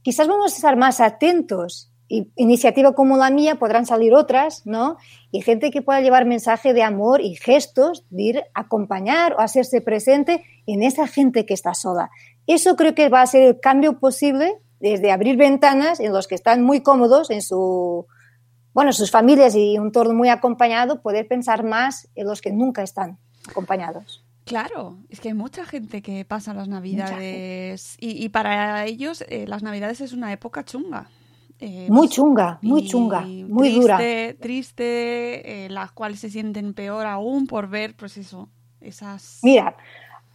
quizás 0.00 0.28
vamos 0.28 0.54
a 0.54 0.56
estar 0.56 0.76
más 0.76 1.02
atentos 1.02 1.89
iniciativa 2.34 2.92
como 2.92 3.16
la 3.16 3.30
mía 3.30 3.54
podrán 3.54 3.86
salir 3.86 4.14
otras, 4.14 4.66
¿no? 4.66 4.96
Y 5.30 5.42
gente 5.42 5.70
que 5.70 5.80
pueda 5.80 6.00
llevar 6.00 6.26
mensaje 6.26 6.74
de 6.74 6.82
amor 6.82 7.20
y 7.20 7.36
gestos 7.36 8.04
de 8.10 8.22
ir 8.22 8.38
a 8.54 8.62
acompañar 8.62 9.34
o 9.34 9.40
hacerse 9.40 9.80
presente 9.80 10.44
en 10.66 10.82
esa 10.82 11.06
gente 11.06 11.46
que 11.46 11.54
está 11.54 11.72
sola. 11.72 12.10
Eso 12.46 12.74
creo 12.74 12.94
que 12.94 13.08
va 13.08 13.22
a 13.22 13.26
ser 13.26 13.42
el 13.42 13.60
cambio 13.60 14.00
posible 14.00 14.58
desde 14.80 15.12
abrir 15.12 15.36
ventanas 15.36 16.00
en 16.00 16.12
los 16.12 16.26
que 16.26 16.34
están 16.34 16.62
muy 16.62 16.80
cómodos 16.80 17.30
en 17.30 17.42
su 17.42 18.06
bueno, 18.72 18.92
sus 18.92 19.10
familias 19.10 19.54
y 19.54 19.78
un 19.78 19.86
entorno 19.86 20.14
muy 20.14 20.28
acompañado, 20.28 21.02
poder 21.02 21.26
pensar 21.26 21.64
más 21.64 22.08
en 22.14 22.26
los 22.26 22.40
que 22.40 22.52
nunca 22.52 22.82
están 22.82 23.18
acompañados. 23.48 24.24
Claro, 24.44 24.98
es 25.08 25.20
que 25.20 25.28
hay 25.28 25.34
mucha 25.34 25.64
gente 25.64 26.02
que 26.02 26.24
pasa 26.24 26.54
las 26.54 26.68
navidades 26.68 27.96
y, 28.00 28.24
y, 28.24 28.28
para 28.30 28.84
ellos 28.86 29.24
eh, 29.28 29.44
las 29.46 29.62
navidades 29.62 30.00
es 30.00 30.12
una 30.12 30.32
época 30.32 30.64
chunga. 30.64 31.08
Eh, 31.62 31.86
muy 31.90 32.06
pues, 32.06 32.10
chunga, 32.12 32.58
muy 32.62 32.86
chunga, 32.86 33.20
muy 33.20 33.68
triste, 33.68 33.80
dura. 33.80 33.98
Triste, 34.40 35.64
eh, 35.64 35.68
las 35.68 35.92
cuales 35.92 36.18
se 36.20 36.30
sienten 36.30 36.72
peor 36.72 37.06
aún 37.06 37.46
por 37.46 37.68
ver, 37.68 37.94
pues 37.94 38.16
eso, 38.16 38.48
esas... 38.80 39.40
Mira, 39.42 39.76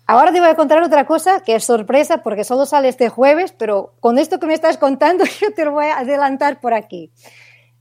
ahora 0.05 0.31
te 0.31 0.39
voy 0.39 0.49
a 0.49 0.55
contar 0.55 0.83
otra 0.83 1.07
cosa 1.07 1.41
que 1.41 1.55
es 1.55 1.63
sorpresa 1.63 2.21
porque 2.21 2.43
solo 2.43 2.67
sale 2.67 2.89
este 2.89 3.09
jueves, 3.09 3.53
pero 3.53 3.95
con 4.01 4.19
esto 4.19 4.39
que 4.39 4.45
me 4.45 4.53
estás 4.53 4.77
contando 4.77 5.23
yo 5.41 5.51
te 5.51 5.65
lo 5.65 5.71
voy 5.71 5.85
a 5.85 5.97
adelantar 5.97 6.61
por 6.61 6.75
aquí. 6.75 7.11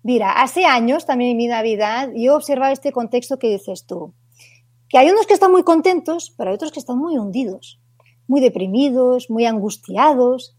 Mira, 0.03 0.33
hace 0.33 0.65
años 0.65 1.05
también 1.05 1.33
en 1.33 1.37
mi 1.37 1.47
Navidad 1.47 2.11
yo 2.15 2.37
observaba 2.37 2.73
este 2.73 2.93
contexto 2.93 3.39
que 3.39 3.51
dices 3.51 3.85
tú, 3.85 4.15
que 4.89 4.97
hay 4.97 5.11
unos 5.11 5.27
que 5.27 5.35
están 5.35 5.53
muy 5.53 5.65
contentos, 5.65 6.33
pero 6.37 6.49
hay 6.49 6.55
otros 6.55 6.73
que 6.73 6.81
están 6.81 6.97
muy 6.97 7.19
hundidos, 7.19 7.79
muy 8.27 8.41
deprimidos, 8.41 9.29
muy 9.29 9.45
angustiados, 9.45 10.57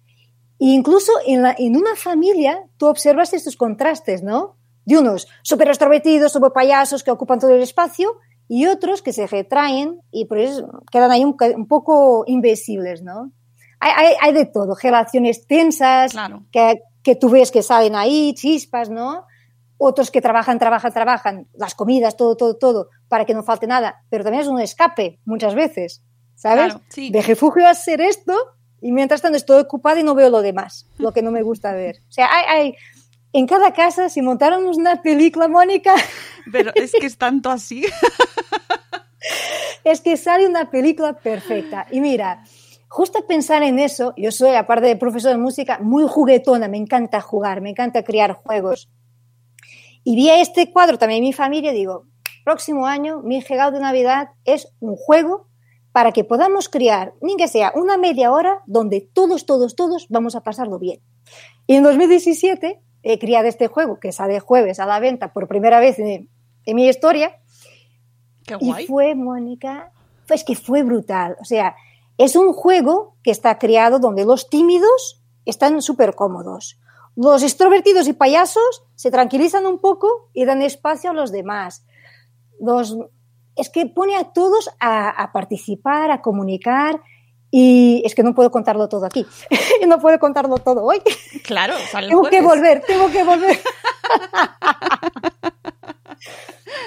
e 0.60 0.68
incluso 0.68 1.12
en, 1.26 1.42
la, 1.42 1.56
en 1.58 1.76
una 1.76 1.96
familia 1.96 2.64
tú 2.78 2.88
observas 2.88 3.34
estos 3.34 3.58
contrastes, 3.58 4.24
¿no? 4.24 4.56
De 4.86 4.98
unos 4.98 5.28
súper 5.42 5.68
extrovertidos, 5.68 6.32
súper 6.32 6.52
payasos 6.52 7.04
que 7.04 7.12
ocupan 7.12 7.40
todo 7.40 7.52
el 7.52 7.62
espacio 7.62 8.18
y 8.48 8.68
otros 8.68 9.02
que 9.02 9.14
se 9.14 9.28
retraen 9.28 10.00
y 10.12 10.26
por 10.26 10.38
eso 10.38 10.84
quedan 10.92 11.12
ahí 11.12 11.24
un, 11.24 11.36
un 11.56 11.68
poco 11.68 12.24
invisibles, 12.28 13.02
¿no? 13.02 13.32
Hay, 13.80 13.92
hay, 13.96 14.16
hay, 14.22 14.34
de 14.34 14.46
todo, 14.46 14.76
relaciones 14.82 15.46
tensas, 15.48 16.14
claro. 16.14 16.44
que, 16.52 16.82
que 17.04 17.16
tú 17.16 17.30
ves 17.30 17.52
que 17.52 17.62
salen 17.62 17.96
ahí, 17.96 18.34
chispas, 18.34 18.90
¿no? 18.90 19.26
Otros 19.78 20.10
que 20.10 20.22
trabajan, 20.22 20.58
trabajan, 20.58 20.94
trabajan, 20.94 21.48
las 21.54 21.76
comidas, 21.76 22.16
todo, 22.16 22.38
todo, 22.38 22.56
todo, 22.56 22.90
para 23.10 23.26
que 23.26 23.34
no 23.34 23.44
falte 23.44 23.68
nada, 23.68 24.04
pero 24.10 24.24
también 24.24 24.44
es 24.44 24.48
un 24.48 24.62
escape 24.62 25.20
muchas 25.26 25.54
veces, 25.54 26.04
¿sabes? 26.36 26.74
Claro, 26.74 26.82
sí. 26.90 27.12
De 27.12 27.22
refugio 27.22 27.68
a 27.68 27.72
hacer 27.72 28.00
esto 28.00 28.34
y 28.82 28.92
mientras 28.92 29.22
tanto 29.22 29.38
estoy 29.38 29.62
ocupada 29.62 30.00
y 30.00 30.04
no 30.04 30.16
veo 30.16 30.30
lo 30.30 30.42
demás, 30.42 30.88
lo 30.98 31.12
que 31.12 31.22
no 31.22 31.32
me 31.32 31.42
gusta 31.42 31.74
ver. 31.74 32.02
O 32.10 32.12
sea, 32.12 32.30
hay, 32.32 32.46
hay 32.48 32.76
en 33.34 33.48
cada 33.48 33.74
casa, 33.74 34.08
si 34.10 34.22
montáramos 34.22 34.78
una 34.78 35.02
película, 35.02 35.48
Mónica... 35.48 35.94
Pero 36.52 36.72
es 36.76 36.94
que 36.94 37.06
es 37.06 37.18
tanto 37.18 37.50
así. 37.50 37.86
es 39.84 40.00
que 40.00 40.16
sale 40.16 40.48
una 40.48 40.70
película 40.70 41.14
perfecta. 41.14 41.86
Y 41.92 42.00
mira, 42.00 42.44
justo 42.88 43.28
pensar 43.28 43.62
en 43.64 43.80
eso, 43.80 44.14
yo 44.16 44.32
soy, 44.32 44.56
aparte 44.56 44.88
de 44.88 44.96
profesor 44.96 45.32
de 45.32 45.38
música, 45.38 45.80
muy 45.80 46.06
juguetona, 46.08 46.70
me 46.70 46.78
encanta 46.78 47.20
jugar, 47.20 47.60
me 47.60 47.72
encanta 47.72 48.04
crear 48.04 48.34
juegos. 48.34 48.90
Y 50.06 50.16
vi 50.16 50.30
este 50.30 50.72
cuadro 50.72 50.98
también 50.98 51.18
en 51.18 51.30
mi 51.30 51.34
familia 51.34 51.72
y 51.72 51.76
digo, 51.76 52.06
próximo 52.46 52.88
año 52.88 53.22
mi 53.22 53.42
regalo 53.42 53.72
de 53.72 53.82
Navidad 53.82 54.30
es 54.46 54.70
un 54.80 54.96
juego 54.96 55.50
para 55.96 56.12
que 56.12 56.26
podamos 56.26 56.68
crear, 56.68 57.14
ni 57.22 57.38
que 57.38 57.48
sea 57.48 57.72
una 57.74 57.96
media 57.96 58.30
hora, 58.30 58.62
donde 58.66 59.00
todos, 59.00 59.46
todos, 59.46 59.78
todos 59.78 60.08
vamos 60.10 60.36
a 60.36 60.42
pasarlo 60.42 60.78
bien. 60.78 61.00
Y 61.68 61.76
en 61.76 61.84
2017 61.84 62.82
he 63.02 63.18
creado 63.18 63.48
este 63.48 63.68
juego 63.68 63.98
que 64.02 64.12
sale 64.12 64.42
jueves 64.42 64.82
a 64.82 64.86
la 64.86 65.00
venta 65.00 65.32
por 65.32 65.48
primera 65.48 65.80
vez 65.80 65.98
en, 66.00 66.30
en 66.66 66.76
mi 66.76 66.86
historia. 66.90 67.40
Qué 68.46 68.56
guay. 68.56 68.84
Y 68.84 68.88
fue, 68.88 69.16
Mónica, 69.16 69.94
pues 70.28 70.44
que 70.44 70.58
fue 70.58 70.84
brutal. 70.84 71.38
O 71.40 71.46
sea, 71.46 71.78
es 72.18 72.36
un 72.36 72.52
juego 72.52 73.16
que 73.24 73.32
está 73.32 73.58
creado 73.58 73.98
donde 73.98 74.26
los 74.26 74.50
tímidos 74.50 75.24
están 75.46 75.82
súper 75.82 76.14
cómodos. 76.14 76.78
Los 77.16 77.42
extrovertidos 77.42 78.10
y 78.10 78.14
payasos 78.14 78.84
se 78.96 79.12
tranquilizan 79.12 79.66
un 79.66 79.80
poco 79.80 80.30
y 80.34 80.44
dan 80.44 80.62
espacio 80.62 81.12
a 81.12 81.14
los 81.14 81.32
demás. 81.32 81.86
Los, 82.60 82.98
es 83.56 83.70
que 83.70 83.86
pone 83.86 84.16
a 84.16 84.32
todos 84.34 84.70
a, 84.80 85.10
a 85.10 85.32
participar, 85.32 86.12
a 86.12 86.22
comunicar. 86.22 87.02
Y 87.52 88.02
es 88.06 88.16
que 88.16 88.24
no 88.24 88.34
puedo 88.36 88.52
contarlo 88.52 88.90
todo 88.90 89.06
aquí. 89.06 89.26
no 89.88 90.00
puedo 90.00 90.20
contarlo 90.20 90.58
todo 90.58 90.84
hoy. 90.84 91.02
Claro, 91.44 91.76
Tengo 91.92 92.24
que 92.24 92.42
jueves. 92.42 92.44
volver, 92.44 92.84
tengo 92.86 93.10
que 93.12 93.24
volver. 93.24 93.58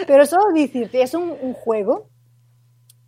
Pero 0.07 0.27
solo 0.27 0.53
decirte, 0.53 1.03
es 1.03 1.15
un, 1.15 1.35
un 1.41 1.55
juego 1.55 2.09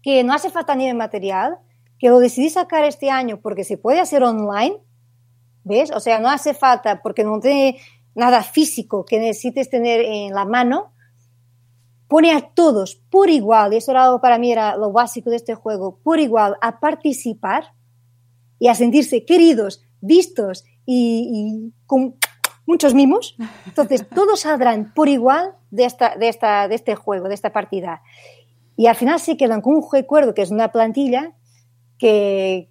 que 0.03 0.25
no 0.25 0.33
hace 0.33 0.51
falta 0.51 0.75
ni 0.75 0.87
de 0.87 0.95
material, 0.95 1.59
que 1.99 2.09
lo 2.09 2.19
decidí 2.19 2.49
sacar 2.49 2.85
este 2.85 3.11
año 3.11 3.41
porque 3.43 3.65
se 3.65 3.77
puede 3.77 4.01
hacer 4.01 4.23
online, 4.23 4.79
¿ves? 5.65 5.91
O 5.93 6.01
sea, 6.01 6.19
no 6.19 6.31
hace 6.31 6.55
falta 6.55 7.03
porque 7.03 7.25
no 7.25 7.39
tiene 7.41 7.79
nada 8.15 8.43
físico 8.43 9.05
que 9.05 9.19
necesites 9.19 9.69
tener 9.69 10.01
en 10.01 10.33
la 10.33 10.45
mano. 10.45 10.93
Pone 12.11 12.33
a 12.33 12.41
todos 12.55 12.97
por 12.97 13.31
igual, 13.31 13.73
y 13.73 13.77
eso 13.77 13.93
era 13.93 14.05
algo 14.05 14.21
para 14.21 14.37
mí 14.37 14.51
era 14.53 14.77
lo 14.77 14.91
básico 14.93 15.31
de 15.31 15.37
este 15.37 15.55
juego, 15.55 15.99
por 16.03 16.19
igual 16.21 16.57
a 16.61 16.81
participar 16.81 17.73
y 18.59 18.67
a 18.69 18.75
sentirse 18.75 19.25
queridos, 19.25 19.81
vistos 20.03 20.65
y, 20.85 21.31
y 21.33 21.73
con 21.87 22.17
muchos 22.67 22.95
mimos. 22.95 23.37
Entonces, 23.65 24.07
todos 24.15 24.41
saldrán 24.41 24.93
por 24.93 25.09
igual 25.09 25.55
de, 25.71 25.85
esta, 25.85 26.17
de, 26.17 26.29
esta, 26.29 26.67
de 26.69 26.75
este 26.75 26.97
juego, 26.97 27.29
de 27.29 27.35
esta 27.35 27.53
partida. 27.53 28.03
Y 28.77 28.87
al 28.89 28.97
final 28.97 29.21
se 29.21 29.37
quedan 29.37 29.61
con 29.63 29.77
un 29.77 29.85
recuerdo 29.91 30.35
que 30.35 30.43
es 30.43 30.51
una 30.51 30.73
plantilla 30.73 31.37
que, 31.99 32.71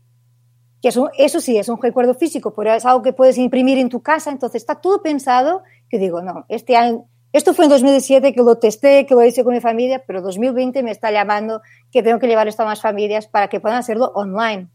que 0.82 0.90
es 0.90 0.98
un- 0.98 1.10
eso 1.18 1.40
sí, 1.40 1.58
es 1.58 1.70
un 1.70 1.82
recuerdo 1.82 2.14
físico, 2.14 2.54
pero 2.54 2.74
es 2.74 2.86
algo 2.86 3.02
que 3.02 3.14
puedes 3.14 3.38
imprimir 3.38 3.78
en 3.78 3.90
tu 3.90 4.02
casa. 4.02 4.32
Entonces, 4.32 4.62
está 4.64 4.76
todo 4.76 5.02
pensado 5.02 5.64
que 5.90 5.98
digo, 5.98 6.22
no, 6.22 6.46
este 6.50 6.76
año, 6.76 7.06
esto 7.34 7.54
fue 7.54 7.66
en 7.66 7.72
2017 7.72 8.34
que 8.34 8.42
lo 8.42 8.58
testé, 8.58 9.06
que 9.06 9.14
lo 9.16 9.24
hice 9.24 9.44
con 9.44 9.54
mi 9.54 9.62
familia, 9.62 10.04
pero 10.08 10.22
2020 10.22 10.82
me 10.84 10.92
está 10.92 11.12
llamando 11.12 11.62
que 11.92 12.02
tengo 12.04 12.20
que 12.20 12.28
llevar 12.28 12.48
esto 12.48 12.64
a 12.64 12.66
más 12.66 12.82
familias 12.82 13.28
para 13.28 13.48
que 13.50 13.60
puedan 13.60 13.78
hacerlo 13.78 14.12
online. 14.16 14.68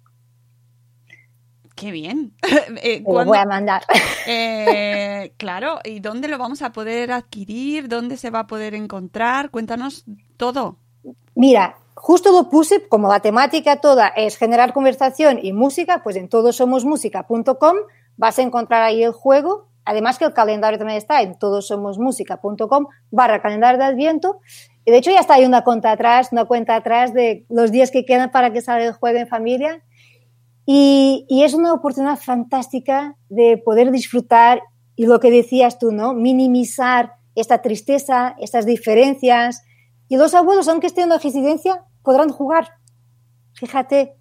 Qué 1.74 1.90
bien. 1.90 2.34
Eh, 2.82 2.98
lo 3.00 3.04
¿cuándo- 3.04 3.30
voy 3.32 3.38
a 3.38 3.44
mandar. 3.46 3.82
Eh, 4.26 5.34
claro, 5.36 5.80
¿y 5.84 6.00
dónde 6.00 6.28
lo 6.28 6.38
vamos 6.38 6.62
a 6.62 6.72
poder 6.72 7.12
adquirir? 7.12 7.88
¿Dónde 7.88 8.16
se 8.16 8.30
va 8.30 8.40
a 8.40 8.46
poder 8.46 8.74
encontrar? 8.74 9.50
Cuéntanos 9.50 10.04
todo. 10.38 10.78
Mira, 11.34 11.76
justo 11.94 12.32
lo 12.32 12.48
puse, 12.48 12.88
como 12.88 13.08
la 13.08 13.20
temática 13.20 13.80
toda 13.80 14.08
es 14.08 14.36
generar 14.38 14.72
conversación 14.72 15.38
y 15.42 15.52
música, 15.52 16.02
pues 16.02 16.16
en 16.16 16.28
todosomosmusica.com 16.30 17.76
vas 18.16 18.38
a 18.38 18.42
encontrar 18.42 18.82
ahí 18.82 19.02
el 19.02 19.12
juego. 19.12 19.68
Además 19.84 20.18
que 20.18 20.24
el 20.24 20.32
calendario 20.32 20.78
también 20.78 20.96
está 20.98 21.22
en 21.22 21.38
todosomosmusica.com 21.38 22.86
barra 23.10 23.42
calendario 23.42 23.78
de 23.78 23.84
Adviento. 23.84 24.40
Y 24.84 24.90
de 24.90 24.98
hecho 24.98 25.10
ya 25.10 25.20
está 25.20 25.34
ahí 25.34 25.44
una 25.44 25.62
cuenta 25.64 25.92
atrás, 25.92 26.28
una 26.32 26.44
cuenta 26.46 26.76
atrás 26.76 27.12
de 27.14 27.44
los 27.48 27.70
días 27.70 27.90
que 27.90 28.04
quedan 28.04 28.30
para 28.30 28.52
que 28.52 28.60
salga 28.60 28.86
el 28.86 28.92
juego 28.92 29.18
en 29.18 29.26
familia. 29.28 29.82
Y, 30.66 31.26
es 31.28 31.54
una 31.54 31.72
oportunidad 31.74 32.18
fantástica 32.18 33.16
de 33.28 33.58
poder 33.58 33.90
disfrutar 33.90 34.62
y 34.96 35.06
lo 35.06 35.20
que 35.20 35.30
decías 35.30 35.78
tú, 35.78 35.92
¿no? 35.92 36.14
Minimizar 36.14 37.14
esta 37.34 37.60
tristeza, 37.60 38.34
estas 38.38 38.64
diferencias. 38.64 39.62
Y 40.08 40.16
los 40.16 40.34
abuelos, 40.34 40.68
aunque 40.68 40.86
estén 40.86 41.04
en 41.04 41.08
la 41.10 41.18
residencia, 41.18 41.82
podrán 42.02 42.30
jugar. 42.30 42.68
Fíjate, 43.54 44.16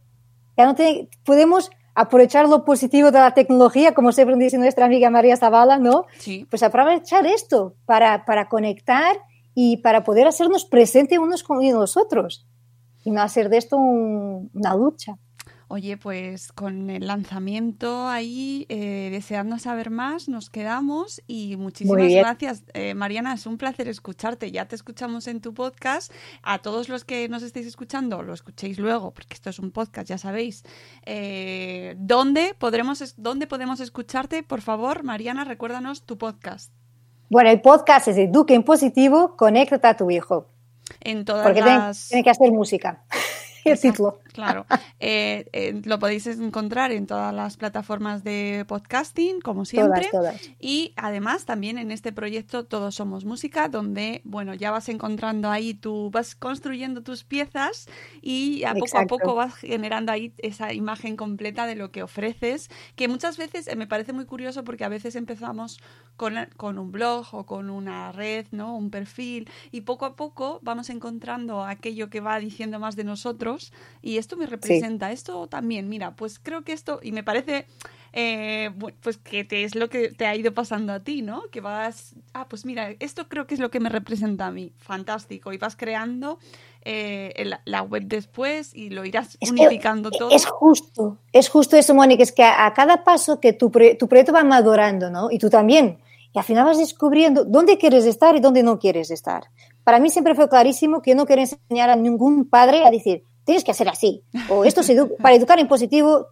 ya 0.57 0.65
no 0.65 0.75
te- 0.75 1.09
podemos 1.23 1.69
aprovechar 1.95 2.47
lo 2.49 2.65
positivo 2.65 3.11
de 3.11 3.19
la 3.19 3.31
tecnología, 3.33 3.93
como 3.93 4.11
siempre 4.11 4.35
dice 4.37 4.57
nuestra 4.57 4.85
amiga 4.85 5.09
María 5.09 5.37
Zavala, 5.37 5.77
¿no? 5.77 6.05
Sí. 6.17 6.45
Pues 6.49 6.63
aprovechar 6.63 7.25
esto 7.25 7.75
para, 7.85 8.25
para 8.25 8.49
conectar 8.49 9.17
y 9.55 9.77
para 9.77 10.03
poder 10.03 10.27
hacernos 10.27 10.65
presentes 10.65 11.19
unos 11.19 11.43
con 11.43 11.63
los 11.71 11.95
otros 11.97 12.47
y 13.03 13.11
no 13.11 13.21
hacer 13.21 13.49
de 13.49 13.57
esto 13.57 13.77
un- 13.77 14.49
una 14.53 14.75
lucha. 14.75 15.17
Oye, 15.75 15.97
pues 15.97 16.51
con 16.51 16.91
el 16.91 17.07
lanzamiento 17.07 18.07
ahí, 18.07 18.67
eh, 18.69 19.09
deseando 19.11 19.57
saber 19.57 19.89
más, 19.89 20.29
nos 20.29 20.51
quedamos 20.51 21.19
y 21.25 21.57
muchísimas 21.57 22.11
gracias. 22.11 22.63
Eh, 22.75 22.93
Mariana, 22.93 23.33
es 23.33 23.47
un 23.47 23.57
placer 23.57 23.87
escucharte. 23.87 24.51
Ya 24.51 24.67
te 24.67 24.75
escuchamos 24.75 25.27
en 25.27 25.41
tu 25.41 25.55
podcast. 25.55 26.13
A 26.43 26.59
todos 26.59 26.89
los 26.89 27.05
que 27.05 27.27
nos 27.27 27.41
estéis 27.41 27.65
escuchando, 27.65 28.21
lo 28.21 28.35
escuchéis 28.35 28.77
luego, 28.77 29.15
porque 29.15 29.33
esto 29.33 29.49
es 29.49 29.57
un 29.57 29.71
podcast, 29.71 30.07
ya 30.07 30.19
sabéis. 30.19 30.63
Eh, 31.07 31.95
¿dónde, 31.97 32.55
podremos, 32.55 33.15
¿Dónde 33.17 33.47
podemos 33.47 33.79
escucharte? 33.79 34.43
Por 34.43 34.61
favor, 34.61 35.01
Mariana, 35.01 35.43
recuérdanos 35.43 36.03
tu 36.03 36.19
podcast. 36.19 36.71
Bueno, 37.29 37.49
el 37.49 37.61
podcast 37.61 38.09
es 38.09 38.17
Eduque 38.19 38.53
en 38.53 38.61
Positivo, 38.61 39.35
Conéctate 39.35 39.87
a 39.87 39.97
tu 39.97 40.11
hijo, 40.11 40.49
En 40.99 41.25
todas 41.25 41.41
porque 41.41 41.63
tiene, 41.63 41.79
las... 41.79 42.09
tiene 42.09 42.23
que 42.23 42.29
hacer 42.29 42.51
música. 42.51 43.05
el 43.65 43.79
título. 43.79 44.19
Claro. 44.33 44.65
Eh, 45.05 45.49
eh, 45.51 45.81
lo 45.83 45.99
podéis 45.99 46.27
encontrar 46.27 46.93
en 46.93 47.07
todas 47.07 47.33
las 47.33 47.57
plataformas 47.57 48.23
de 48.23 48.63
podcasting, 48.69 49.41
como 49.41 49.65
siempre. 49.65 50.07
Todas, 50.09 50.37
todas. 50.39 50.51
Y 50.61 50.93
además 50.95 51.43
también 51.43 51.77
en 51.77 51.91
este 51.91 52.13
proyecto 52.13 52.63
Todos 52.63 52.95
Somos 52.95 53.25
Música, 53.25 53.67
donde, 53.67 54.21
bueno, 54.23 54.53
ya 54.53 54.71
vas 54.71 54.87
encontrando 54.87 55.51
ahí, 55.51 55.73
tú 55.73 56.09
vas 56.09 56.35
construyendo 56.35 57.03
tus 57.03 57.25
piezas 57.25 57.89
y 58.21 58.63
a 58.63 58.73
poco 58.73 58.85
Exacto. 58.85 59.15
a 59.15 59.17
poco 59.17 59.35
vas 59.35 59.55
generando 59.55 60.13
ahí 60.13 60.33
esa 60.37 60.71
imagen 60.71 61.17
completa 61.17 61.65
de 61.65 61.75
lo 61.75 61.91
que 61.91 62.01
ofreces, 62.03 62.69
que 62.95 63.09
muchas 63.09 63.35
veces 63.37 63.67
eh, 63.67 63.75
me 63.75 63.87
parece 63.87 64.13
muy 64.13 64.25
curioso 64.25 64.63
porque 64.63 64.85
a 64.85 64.89
veces 64.89 65.17
empezamos 65.17 65.81
con, 66.15 66.35
con 66.55 66.79
un 66.79 66.91
blog 66.93 67.27
o 67.33 67.45
con 67.45 67.69
una 67.69 68.13
red, 68.13 68.47
¿no? 68.51 68.77
Un 68.77 68.89
perfil 68.89 69.49
y 69.71 69.81
poco 69.81 70.05
a 70.05 70.15
poco 70.15 70.59
vamos 70.63 70.89
encontrando 70.89 71.65
aquello 71.65 72.09
que 72.09 72.21
va 72.21 72.39
diciendo 72.39 72.79
más 72.79 72.95
de 72.95 73.03
nosotros 73.03 73.73
y 74.01 74.17
esto 74.23 74.37
me 74.37 74.47
representa, 74.47 75.11
esto 75.11 75.47
también, 75.47 75.89
mira, 75.89 76.15
pues 76.15 76.39
creo 76.39 76.63
que 76.63 76.73
esto, 76.73 76.99
y 77.03 77.11
me 77.11 77.23
parece 77.23 77.65
eh, 78.13 78.71
pues 79.01 79.17
que 79.17 79.43
te, 79.43 79.63
es 79.63 79.75
lo 79.75 79.89
que 79.89 80.09
te 80.09 80.25
ha 80.25 80.35
ido 80.35 80.53
pasando 80.53 80.93
a 80.93 80.99
ti, 81.01 81.21
¿no? 81.21 81.43
Que 81.51 81.61
vas, 81.61 82.15
ah, 82.33 82.47
pues 82.49 82.65
mira, 82.65 82.91
esto 82.99 83.27
creo 83.27 83.45
que 83.47 83.55
es 83.55 83.59
lo 83.59 83.69
que 83.71 83.79
me 83.79 83.89
representa 83.89 84.47
a 84.47 84.51
mí, 84.51 84.71
fantástico, 84.77 85.51
y 85.53 85.57
vas 85.57 85.75
creando 85.75 86.39
eh, 86.85 87.31
el- 87.37 87.55
la 87.65 87.81
web 87.81 88.03
después 88.05 88.73
y 88.75 88.89
lo 88.89 89.05
irás 89.05 89.37
Es 89.39 89.51
que 89.51 89.63
unificando 89.63 90.11
todo. 90.11 90.29
Es 90.35 90.45
justo, 90.45 91.17
es 91.31 91.49
justo 91.49 91.77
eso, 91.77 91.93
Mónica, 91.95 92.23
es 92.23 92.31
que 92.31 92.43
a, 92.43 92.65
a 92.65 92.73
cada 92.73 93.03
paso 93.03 93.39
que 93.39 93.53
tu, 93.53 93.71
pro- 93.71 93.97
tu 93.97 94.07
proyecto 94.07 94.33
va 94.33 94.43
madurando, 94.43 95.09
¿no? 95.09 95.31
Y 95.31 95.37
tú 95.39 95.49
también. 95.49 95.99
Y 96.33 96.39
al 96.39 96.45
final 96.45 96.65
vas 96.65 96.77
descubriendo 96.79 97.45
dónde 97.45 97.77
quieres 97.77 98.05
estar 98.05 98.35
y 98.35 98.39
dónde 98.41 98.63
no 98.63 98.79
quieres 98.79 99.11
estar. 99.11 99.43
Para 99.83 99.99
mí 99.99 100.09
siempre 100.09 100.35
fue 100.35 100.49
clarísimo 100.49 101.01
que 101.01 101.11
yo 101.11 101.15
no 101.17 101.25
quería 101.25 101.45
enseñar 101.45 101.89
a 101.89 101.95
ningún 101.95 102.49
padre 102.49 102.85
a 102.85 102.91
decir, 102.91 103.23
tienes 103.43 103.63
que 103.63 103.71
hacer 103.71 103.89
así, 103.89 104.23
o 104.49 104.63
esto 104.65 104.83
se 104.83 104.95
edu- 104.95 105.15
para 105.17 105.35
educar 105.35 105.59
en 105.59 105.67
positivo. 105.67 106.27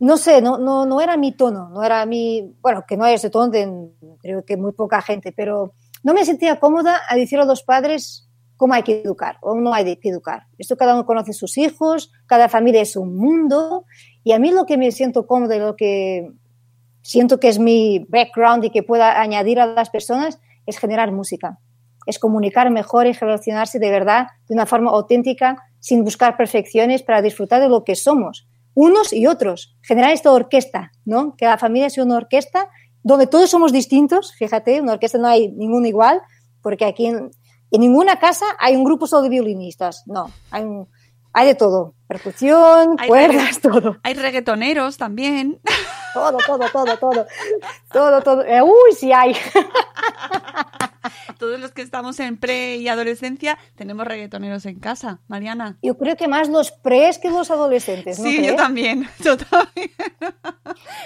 No 0.00 0.16
sé, 0.16 0.42
no, 0.42 0.58
no, 0.58 0.84
no 0.86 1.00
era 1.00 1.16
mi 1.16 1.32
tono, 1.32 1.68
no 1.70 1.82
era 1.82 2.04
mi, 2.04 2.52
bueno, 2.60 2.84
que 2.86 2.96
no 2.96 3.06
es 3.06 3.14
ese 3.14 3.30
tono 3.30 3.48
de, 3.48 3.90
creo 4.20 4.44
que 4.44 4.56
muy 4.56 4.72
poca 4.72 5.00
gente, 5.00 5.32
pero 5.32 5.72
no 6.02 6.12
me 6.12 6.24
sentía 6.24 6.58
cómoda 6.60 7.00
a 7.08 7.14
decir 7.16 7.38
a 7.38 7.44
los 7.44 7.62
padres 7.62 8.28
cómo 8.56 8.74
hay 8.74 8.82
que 8.82 9.02
educar 9.02 9.38
o 9.40 9.54
no 9.54 9.72
hay 9.72 9.96
que 9.96 10.08
educar. 10.10 10.42
Esto 10.58 10.76
cada 10.76 10.94
uno 10.94 11.06
conoce 11.06 11.32
sus 11.32 11.56
hijos, 11.58 12.12
cada 12.26 12.48
familia 12.48 12.82
es 12.82 12.96
un 12.96 13.16
mundo 13.16 13.84
y 14.24 14.32
a 14.32 14.38
mí 14.38 14.50
lo 14.50 14.66
que 14.66 14.76
me 14.76 14.90
siento 14.90 15.26
cómoda 15.26 15.56
y 15.56 15.60
lo 15.60 15.76
que 15.76 16.30
siento 17.02 17.38
que 17.40 17.48
es 17.48 17.58
mi 17.58 18.04
background 18.08 18.64
y 18.64 18.70
que 18.70 18.82
pueda 18.82 19.20
añadir 19.20 19.60
a 19.60 19.66
las 19.66 19.90
personas 19.90 20.40
es 20.66 20.78
generar 20.78 21.12
música, 21.12 21.58
es 22.06 22.18
comunicar 22.18 22.70
mejor 22.70 23.06
y 23.06 23.12
relacionarse 23.12 23.78
de 23.78 23.90
verdad 23.90 24.26
de 24.48 24.54
una 24.54 24.66
forma 24.66 24.90
auténtica 24.90 25.62
sin 25.84 26.02
buscar 26.02 26.38
perfecciones 26.38 27.02
para 27.02 27.20
disfrutar 27.20 27.60
de 27.60 27.68
lo 27.68 27.84
que 27.84 27.94
somos, 27.94 28.48
unos 28.74 29.12
y 29.12 29.26
otros, 29.26 29.76
generar 29.82 30.12
esta 30.12 30.32
orquesta, 30.32 30.90
¿no? 31.04 31.34
Que 31.36 31.44
la 31.44 31.58
familia 31.58 31.90
sea 31.90 32.04
una 32.04 32.16
orquesta 32.16 32.70
donde 33.02 33.26
todos 33.26 33.50
somos 33.50 33.70
distintos, 33.70 34.32
fíjate, 34.38 34.80
una 34.80 34.94
orquesta 34.94 35.18
no 35.18 35.28
hay 35.28 35.52
ningún 35.52 35.84
igual, 35.84 36.22
porque 36.62 36.86
aquí 36.86 37.04
en, 37.06 37.30
en 37.70 37.80
ninguna 37.82 38.18
casa 38.18 38.46
hay 38.58 38.76
un 38.76 38.84
grupo 38.84 39.06
solo 39.06 39.24
de 39.24 39.28
violinistas, 39.28 40.04
no, 40.06 40.30
hay, 40.50 40.62
un- 40.62 40.88
hay 41.34 41.48
de 41.48 41.54
todo, 41.54 41.94
percusión, 42.08 42.96
Hay 42.98 43.08
cuerdas, 43.08 43.60
todo, 43.60 43.98
Hay 44.02 44.14
reggaetoneros 44.14 44.96
también. 44.96 45.60
todo, 46.14 46.38
todo, 46.46 46.66
todo, 46.72 46.96
todo, 46.96 47.26
todo, 47.92 48.22
todo, 48.22 48.42
Eh, 48.46 48.62
uy, 48.62 48.92
sí 48.96 49.12
hay. 49.12 49.36
Todos 51.38 51.58
los 51.60 51.72
que 51.72 51.82
estamos 51.82 52.18
en 52.20 52.36
pre 52.36 52.76
y 52.76 52.88
adolescencia 52.88 53.58
tenemos 53.76 54.06
reggaetoneros 54.06 54.66
en 54.66 54.80
casa, 54.80 55.20
Mariana. 55.28 55.78
Yo 55.82 55.96
creo 55.98 56.16
que 56.16 56.28
más 56.28 56.48
los 56.48 56.70
pres 56.70 57.18
que 57.18 57.30
los 57.30 57.50
adolescentes, 57.50 58.18
¿no 58.18 58.24
sí, 58.24 58.36
yo 58.36 58.42
crees? 58.42 58.56
también, 58.56 59.08
yo 59.20 59.36
también. 59.36 59.90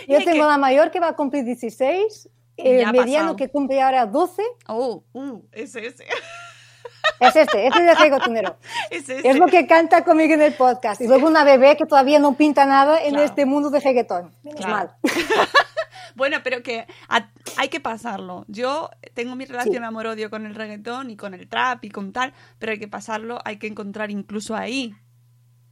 Yo 0.07 0.19
tengo 0.19 0.33
que- 0.33 0.39
la 0.49 0.59
mayor 0.59 0.91
que 0.91 1.01
va 1.01 1.09
a 1.09 1.17
cumplir 1.17 1.45
16, 1.45 2.29
el 2.57 2.91
mediano 2.93 3.37
que 3.37 3.49
cumple 3.49 3.81
ahora 3.83 4.07
12. 4.07 4.43
Oh, 4.67 5.05
uh, 5.13 5.43
ese, 5.53 5.87
ese. 5.87 6.05
Es 7.21 7.35
este, 7.35 7.67
este 7.67 7.83
es 7.85 7.89
el 7.91 7.97
reggaetonero. 7.97 8.59
Es 8.91 9.09
ese. 9.09 9.29
Es 9.29 9.37
lo 9.37 9.47
que 9.47 9.67
canta 9.67 10.05
conmigo 10.05 10.35
en 10.35 10.43
el 10.43 10.53
podcast. 10.53 11.01
Y 11.01 11.09
luego 11.09 11.27
una 11.27 11.43
bebé 11.43 11.77
que 11.77 11.85
todavía 11.87 12.19
no 12.21 12.37
pinta 12.37 12.65
nada 12.65 13.01
en 13.03 13.11
Claro. 13.11 13.25
este 13.25 13.45
mundo 13.47 13.71
de 13.71 13.81
reggaetón. 13.81 14.33
Menos 14.45 14.61
Claro. 14.61 14.73
mal. 14.75 14.91
Bueno, 16.19 16.39
pero 16.45 16.63
que 16.63 16.87
a- 17.09 17.31
hay 17.57 17.69
que 17.71 17.81
pasarlo. 17.81 18.45
Yo 18.49 18.91
tengo 19.15 19.35
mi 19.37 19.47
relación 19.47 19.77
Sí. 19.79 19.83
amor-odio 19.85 20.29
con 20.29 20.45
el 20.45 20.55
reggaetón 20.55 21.09
y 21.11 21.17
con 21.17 21.33
el 21.33 21.49
trap 21.49 21.83
y 21.85 21.89
con 21.89 22.13
tal, 22.13 22.35
pero 22.59 22.73
hay 22.73 22.79
que 22.79 22.89
pasarlo, 22.89 23.39
hay 23.47 23.57
que 23.59 23.69
encontrar 23.69 24.11
incluso 24.11 24.55
ahí 24.55 24.95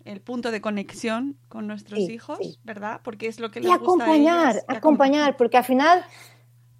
el 0.04 0.20
punto 0.20 0.50
de 0.52 0.61
conexión 0.61 1.37
con 1.48 1.66
nuestros 1.66 1.98
Sí, 2.06 2.12
hijos, 2.12 2.38
sí. 2.40 2.59
¿verdad? 2.64 3.00
Porque 3.02 3.26
es 3.26 3.40
lo 3.40 3.50
que 3.50 3.59
Y 3.59 3.64
les 3.64 3.72
gusta 3.72 3.82
a 3.82 3.85
acompañar, 4.06 4.50
ellos. 4.52 4.64
Y 4.68 4.74
acompañar, 4.76 5.37
porque 5.37 5.56
al 5.59 5.64
final 5.64 6.04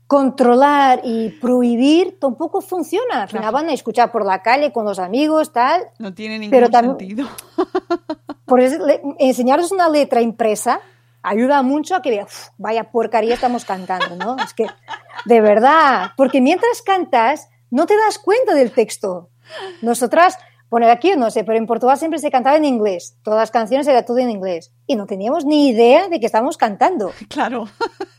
controlar 0.07 1.00
y 1.02 1.31
prohibir 1.31 2.18
tampoco 2.20 2.61
funciona. 2.61 3.22
Al 3.22 3.29
final 3.29 3.42
Claro. 3.42 3.52
van 3.52 3.68
a 3.70 3.72
escuchar 3.72 4.12
por 4.12 4.24
la 4.24 4.40
calle 4.42 4.72
con 4.72 4.85
los 4.85 5.00
amigos, 5.00 5.52
tal. 5.52 5.83
No 5.98 6.14
tiene 6.14 6.38
ningún 6.38 6.52
Pero 6.52 6.68
sentido. 6.68 7.26
Por 8.46 8.61
eso, 8.61 8.87
le- 8.87 9.02
enseñarles 9.18 9.72
una 9.72 9.88
letra 9.88 10.20
impresa 10.20 10.81
ayuda 11.27 11.62
mucho 11.62 11.97
a 11.97 12.03
que 12.03 12.23
"Uf, 12.23 12.49
vaya 12.57 12.91
porcaría 12.91 13.35
estamos 13.35 13.65
cantando, 13.65 14.17
¿no? 14.17 14.37
Es 14.43 14.55
que, 14.55 14.67
de 15.25 15.41
verdad, 15.41 16.12
porque 16.17 16.41
mientras 16.41 16.83
cantas 16.83 17.49
no 17.71 17.87
te 17.87 17.97
das 17.97 18.19
cuenta 18.19 18.55
del 18.55 18.71
texto. 18.71 19.31
Nosotras, 19.83 20.39
bueno, 20.71 20.89
aquí 20.89 21.12
no 21.17 21.31
sé, 21.31 21.43
pero 21.43 21.59
en 21.59 21.67
Portugal 21.67 21.99
siempre 21.99 22.21
se 22.21 22.31
cantaba 22.31 22.57
en 22.57 22.65
inglés. 22.65 23.17
Todas 23.23 23.41
las 23.41 23.51
canciones 23.51 23.87
era 23.89 24.05
todo 24.05 24.19
en 24.19 24.31
inglés. 24.31 24.73
Y 24.87 24.95
no 24.95 25.07
teníamos 25.07 25.45
ni 25.45 25.69
idea 25.69 26.09
de 26.09 26.21
que 26.21 26.27
estábamos 26.27 26.57
cantando. 26.57 27.12
Claro. 27.29 27.69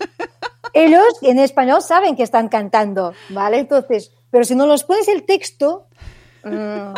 Ellos 0.74 1.08
en 1.22 1.40
español 1.40 1.82
saben 1.82 2.16
que 2.16 2.24
están 2.24 2.50
cantando, 2.50 3.14
¿vale? 3.30 3.60
Entonces, 3.60 4.12
pero 4.30 4.44
si 4.44 4.54
no 4.54 4.68
los 4.68 4.84
pones 4.84 5.08
el 5.08 5.26
texto... 5.26 5.88
mm, 6.44 6.94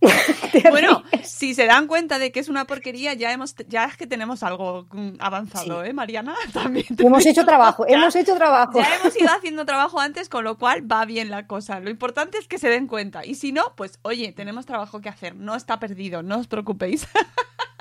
Bueno, 0.70 1.02
si 1.22 1.54
se 1.54 1.66
dan 1.66 1.86
cuenta 1.86 2.18
de 2.18 2.32
que 2.32 2.40
es 2.40 2.48
una 2.48 2.66
porquería, 2.66 3.14
ya 3.14 3.32
hemos 3.32 3.54
ya 3.68 3.84
es 3.84 3.96
que 3.96 4.06
tenemos 4.06 4.42
algo 4.42 4.86
mm, 4.92 5.12
avanzado, 5.20 5.84
¿eh, 5.84 5.92
Mariana? 5.92 6.34
También 6.52 6.86
hemos 6.98 7.24
hecho 7.26 7.44
trabajo, 7.44 7.86
Ya- 7.88 7.96
hemos 7.96 8.14
hecho 8.16 8.34
trabajo. 8.34 8.78
Ya 8.78 8.96
hemos 8.96 9.16
ido 9.18 9.28
haciendo 9.36 9.64
trabajo 9.64 10.00
antes, 10.00 10.28
con 10.28 10.44
lo 10.44 10.58
cual 10.58 10.90
va 10.90 11.04
bien 11.04 11.30
la 11.30 11.46
cosa. 11.46 11.80
Lo 11.80 11.90
importante 11.90 12.38
es 12.38 12.48
que 12.48 12.58
se 12.58 12.68
den 12.68 12.86
cuenta. 12.86 13.24
Y 13.24 13.34
si 13.36 13.52
no, 13.52 13.74
pues 13.76 13.98
oye, 14.02 14.32
tenemos 14.32 14.66
trabajo 14.66 15.00
que 15.00 15.08
hacer. 15.08 15.34
No 15.36 15.54
está 15.54 15.78
perdido, 15.78 16.22
no 16.22 16.38
os 16.38 16.46
preocupéis. 16.48 17.06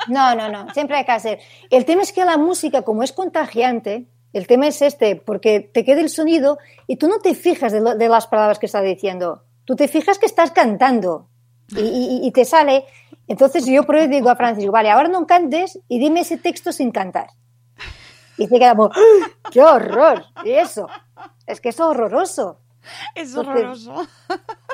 No, 0.07 0.33
no, 0.35 0.49
no, 0.49 0.73
siempre 0.73 0.97
hay 0.97 1.05
que 1.05 1.11
hacer. 1.11 1.39
El 1.69 1.85
tema 1.85 2.01
es 2.01 2.11
que 2.13 2.25
la 2.25 2.37
música, 2.37 2.81
como 2.83 3.03
es 3.03 3.11
contagiante, 3.11 4.07
el 4.33 4.47
tema 4.47 4.67
es 4.67 4.81
este, 4.81 5.15
porque 5.15 5.59
te 5.59 5.83
queda 5.83 6.01
el 6.01 6.09
sonido 6.09 6.57
y 6.87 6.95
tú 6.97 7.07
no 7.07 7.19
te 7.19 7.35
fijas 7.35 7.71
de, 7.71 7.81
lo- 7.81 7.95
de 7.95 8.09
las 8.09 8.27
palabras 8.27 8.57
que 8.59 8.65
está 8.67 8.81
diciendo. 8.81 9.43
Tú 9.65 9.75
te 9.75 9.87
fijas 9.87 10.17
que 10.17 10.25
estás 10.25 10.51
cantando 10.51 11.29
y, 11.75 11.79
y- 11.81 12.27
y 12.27 12.31
te 12.31 12.45
sale. 12.45 12.85
Entonces 13.27 13.65
yo 13.65 13.83
por 13.83 13.95
eso 13.95 14.07
digo 14.07 14.29
a 14.29 14.35
Francis, 14.35 14.61
digo, 14.61 14.71
vale, 14.73 14.89
ahora 14.89 15.07
no 15.07 15.25
cantes 15.27 15.79
y 15.87 15.99
dime 15.99 16.21
ese 16.21 16.37
texto 16.37 16.71
sin 16.71 16.91
cantar. 16.91 17.27
Y 18.37 18.47
se 18.47 18.57
queda 18.57 18.75
como, 18.75 18.89
¡Ah! 18.93 19.29
¡qué 19.51 19.61
horror! 19.61 20.23
Y 20.45 20.51
eso, 20.51 20.87
es 21.45 21.59
que 21.61 21.69
es 21.69 21.79
horroroso. 21.79 22.59
Es 23.13 23.35
horroroso. 23.35 24.07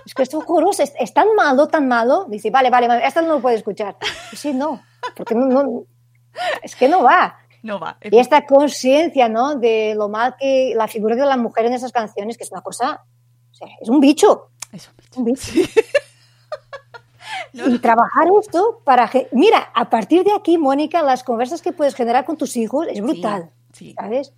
Es 0.06 0.14
que 0.14 0.24
es 0.24 0.34
horroroso, 0.34 0.84
es, 0.84 0.94
es 1.00 1.14
tan 1.14 1.34
malo, 1.36 1.68
tan 1.68 1.88
malo. 1.88 2.26
Dice, 2.30 2.52
vale, 2.52 2.70
vale, 2.70 2.88
esto 3.06 3.22
no 3.24 3.30
lo 3.34 3.42
puedo 3.42 3.56
escuchar. 3.58 3.98
Y 4.32 4.36
sí, 4.36 4.54
no, 4.54 4.82
porque 5.18 5.34
no, 5.36 5.48
no, 5.48 5.84
es 6.62 6.76
que 6.76 6.88
no 6.88 7.02
va. 7.04 7.38
No 7.64 7.80
va. 7.80 7.98
Y 8.04 8.20
esta 8.20 8.46
conciencia, 8.46 9.28
¿no? 9.28 9.56
De 9.56 9.96
lo 9.98 10.08
mal 10.08 10.36
que 10.40 10.74
la 10.76 10.88
figura 10.88 11.16
de 11.16 11.26
la 11.26 11.36
mujer 11.36 11.66
en 11.66 11.74
esas 11.74 11.92
canciones, 11.92 12.38
que 12.38 12.44
es 12.44 12.52
una 12.52 12.62
cosa, 12.62 13.04
o 13.52 13.54
sea, 13.56 13.68
es 13.82 13.90
un 13.90 14.00
bicho, 14.00 14.52
Eso, 14.72 14.92
un 15.16 15.26
bicho. 15.26 15.52
Y 17.68 17.80
trabajar 17.80 18.28
esto 18.42 18.82
para... 18.84 19.10
Mira, 19.32 19.70
a 19.74 19.90
partir 19.90 20.24
de 20.24 20.34
aquí, 20.34 20.58
Mónica, 20.58 21.02
las 21.02 21.24
conversas 21.24 21.62
que 21.62 21.72
puedes 21.72 21.96
generar 21.96 22.26
con 22.26 22.38
tus 22.38 22.58
hijos 22.58 22.88
es 22.90 23.02
brutal, 23.02 23.50
Sí, 23.72 23.88
sí, 23.90 23.96
¿sabes? 23.98 24.34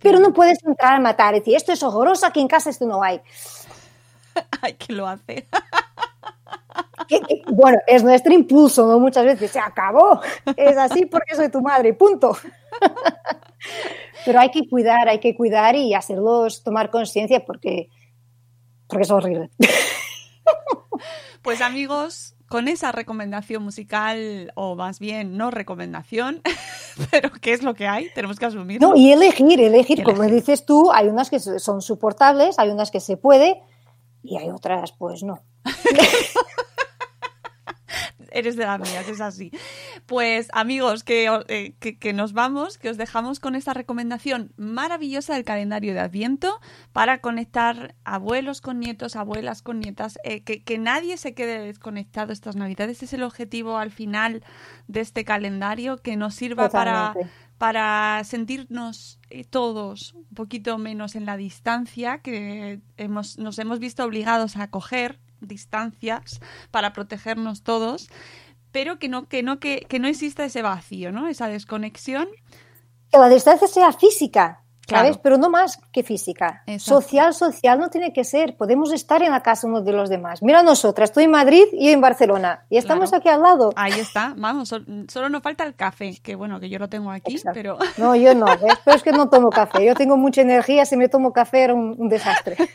Pero 0.00 0.18
no 0.18 0.32
puedes 0.32 0.58
entrar 0.64 0.94
a 0.94 1.00
matar 1.00 1.34
y 1.34 1.38
decir, 1.40 1.54
esto 1.56 1.72
es 1.72 1.82
horroroso, 1.82 2.26
aquí 2.26 2.40
en 2.40 2.48
casa 2.48 2.70
esto 2.70 2.86
no 2.86 3.02
hay. 3.02 3.20
Ay, 4.62 4.74
que 4.74 4.92
lo 4.92 5.06
hace. 5.06 5.46
Que- 7.06 7.20
que- 7.20 7.42
bueno, 7.48 7.78
es 7.86 8.02
nuestro 8.02 8.32
impulso, 8.32 8.86
¿no? 8.86 8.98
Muchas 8.98 9.24
veces 9.24 9.50
se 9.50 9.60
acabó. 9.60 10.20
Es 10.56 10.76
así 10.76 11.06
porque 11.06 11.34
soy 11.36 11.50
tu 11.50 11.60
madre, 11.60 11.92
punto. 11.94 12.36
Pero 14.24 14.40
hay 14.40 14.50
que 14.50 14.68
cuidar, 14.68 15.08
hay 15.08 15.20
que 15.20 15.34
cuidar 15.36 15.74
y 15.76 15.94
hacerlos 15.94 16.62
tomar 16.62 16.90
conciencia 16.90 17.44
porque, 17.44 17.88
porque 18.88 19.02
es 19.04 19.10
horrible. 19.10 19.50
Pues 21.42 21.60
amigos, 21.60 22.34
con 22.48 22.66
esa 22.68 22.92
recomendación 22.92 23.62
musical, 23.62 24.52
o 24.54 24.74
más 24.74 24.98
bien 24.98 25.36
no 25.36 25.50
recomendación, 25.50 26.40
pero 27.10 27.30
¿qué 27.40 27.52
es 27.52 27.62
lo 27.62 27.74
que 27.74 27.86
hay? 27.86 28.10
Tenemos 28.14 28.38
que 28.38 28.46
asumirlo. 28.46 28.88
No, 28.88 28.96
y 28.96 29.12
elegir, 29.12 29.60
elegir, 29.60 30.02
como 30.02 30.22
Elegir. 30.22 30.40
dices 30.40 30.64
tú, 30.64 30.90
hay 30.92 31.08
unas 31.08 31.28
que 31.30 31.38
son 31.40 31.82
soportables, 31.82 32.58
hay 32.58 32.70
unas 32.70 32.90
que 32.90 33.00
se 33.00 33.16
puede 33.16 33.62
y 34.22 34.36
hay 34.38 34.50
otras, 34.50 34.92
pues 34.92 35.22
no. 35.22 35.42
Eres 38.30 38.56
de 38.56 38.64
las 38.64 38.78
mías, 38.80 39.08
es 39.08 39.20
así. 39.20 39.50
Pues 40.08 40.48
amigos, 40.54 41.04
que, 41.04 41.26
eh, 41.48 41.74
que, 41.80 41.98
que 41.98 42.14
nos 42.14 42.32
vamos, 42.32 42.78
que 42.78 42.88
os 42.88 42.96
dejamos 42.96 43.40
con 43.40 43.54
esta 43.54 43.74
recomendación 43.74 44.54
maravillosa 44.56 45.34
del 45.34 45.44
calendario 45.44 45.92
de 45.92 46.00
Adviento 46.00 46.62
para 46.94 47.20
conectar 47.20 47.94
abuelos 48.04 48.62
con 48.62 48.80
nietos, 48.80 49.16
abuelas 49.16 49.60
con 49.60 49.80
nietas, 49.80 50.18
eh, 50.24 50.40
que, 50.44 50.62
que 50.62 50.78
nadie 50.78 51.18
se 51.18 51.34
quede 51.34 51.58
desconectado 51.58 52.32
estas 52.32 52.56
navidades. 52.56 53.02
Es 53.02 53.12
el 53.12 53.22
objetivo 53.22 53.76
al 53.76 53.90
final 53.90 54.42
de 54.86 55.00
este 55.00 55.26
calendario, 55.26 55.98
que 55.98 56.16
nos 56.16 56.34
sirva 56.34 56.70
para, 56.70 57.12
para 57.58 58.22
sentirnos 58.24 59.18
eh, 59.28 59.44
todos 59.44 60.14
un 60.14 60.34
poquito 60.34 60.78
menos 60.78 61.16
en 61.16 61.26
la 61.26 61.36
distancia 61.36 62.20
que 62.20 62.80
hemos, 62.96 63.36
nos 63.36 63.58
hemos 63.58 63.78
visto 63.78 64.04
obligados 64.04 64.56
a 64.56 64.70
coger 64.70 65.20
distancias 65.40 66.40
para 66.70 66.92
protegernos 66.92 67.62
todos, 67.62 68.08
pero 68.72 68.98
que 68.98 69.08
no, 69.08 69.28
que 69.28 69.42
no, 69.42 69.58
que, 69.58 69.80
que 69.88 69.98
no 69.98 70.08
exista 70.08 70.44
ese 70.44 70.62
vacío, 70.62 71.12
¿no? 71.12 71.28
Esa 71.28 71.48
desconexión. 71.48 72.28
Que 73.10 73.18
la 73.18 73.28
distancia 73.28 73.66
sea 73.68 73.92
física, 73.92 74.62
¿sabes? 74.86 75.12
Claro. 75.12 75.20
Pero 75.22 75.38
no 75.38 75.48
más 75.48 75.80
que 75.92 76.02
física. 76.02 76.62
Exacto. 76.66 77.00
Social, 77.00 77.32
social 77.34 77.78
no 77.78 77.88
tiene 77.88 78.12
que 78.12 78.22
ser. 78.24 78.54
Podemos 78.56 78.92
estar 78.92 79.22
en 79.22 79.30
la 79.32 79.42
casa 79.42 79.66
unos 79.66 79.84
de 79.86 79.92
los 79.92 80.10
demás. 80.10 80.42
Mira 80.42 80.62
nosotras, 80.62 81.08
estoy 81.08 81.24
en 81.24 81.30
Madrid 81.30 81.64
y 81.72 81.86
yo 81.86 81.92
en 81.92 82.02
Barcelona. 82.02 82.66
Y 82.68 82.76
estamos 82.76 83.08
Claro. 83.08 83.20
aquí 83.20 83.28
al 83.30 83.42
lado. 83.42 83.72
Ahí 83.76 83.98
está, 83.98 84.34
vamos, 84.36 84.68
sol- 84.68 85.06
solo 85.08 85.30
nos 85.30 85.42
falta 85.42 85.64
el 85.64 85.74
café, 85.74 86.18
que 86.22 86.34
bueno, 86.34 86.60
que 86.60 86.68
yo 86.68 86.78
lo 86.78 86.88
tengo 86.90 87.10
aquí, 87.10 87.36
Exacto. 87.36 87.54
pero 87.54 87.78
No, 87.96 88.14
yo 88.14 88.34
no, 88.34 88.44
¿ves? 88.44 88.74
pero 88.84 88.96
es 88.96 89.02
que 89.02 89.12
no 89.12 89.30
tomo 89.30 89.48
café. 89.48 89.86
Yo 89.86 89.94
tengo 89.94 90.18
mucha 90.18 90.42
energía, 90.42 90.84
si 90.84 90.96
me 90.98 91.08
tomo 91.08 91.32
café 91.32 91.62
era 91.62 91.74
un, 91.74 91.94
un 91.98 92.08
desastre. 92.10 92.56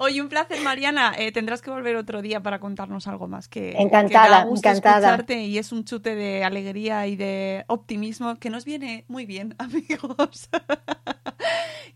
Oye, 0.00 0.22
un 0.22 0.28
placer, 0.28 0.60
Mariana. 0.62 1.12
Eh, 1.18 1.32
tendrás 1.32 1.60
que 1.60 1.70
volver 1.70 1.96
otro 1.96 2.22
día 2.22 2.40
para 2.40 2.60
contarnos 2.60 3.08
algo 3.08 3.26
más. 3.26 3.48
Que, 3.48 3.72
Encantada, 3.76 4.44
que 4.44 4.50
encantada. 4.50 4.96
escucharte 4.98 5.42
y 5.42 5.58
es 5.58 5.72
un 5.72 5.84
chute 5.84 6.14
de 6.14 6.44
alegría 6.44 7.04
y 7.08 7.16
de 7.16 7.64
optimismo 7.66 8.36
que 8.36 8.48
nos 8.48 8.64
viene 8.64 9.04
muy 9.08 9.26
bien, 9.26 9.56
amigos. 9.58 10.48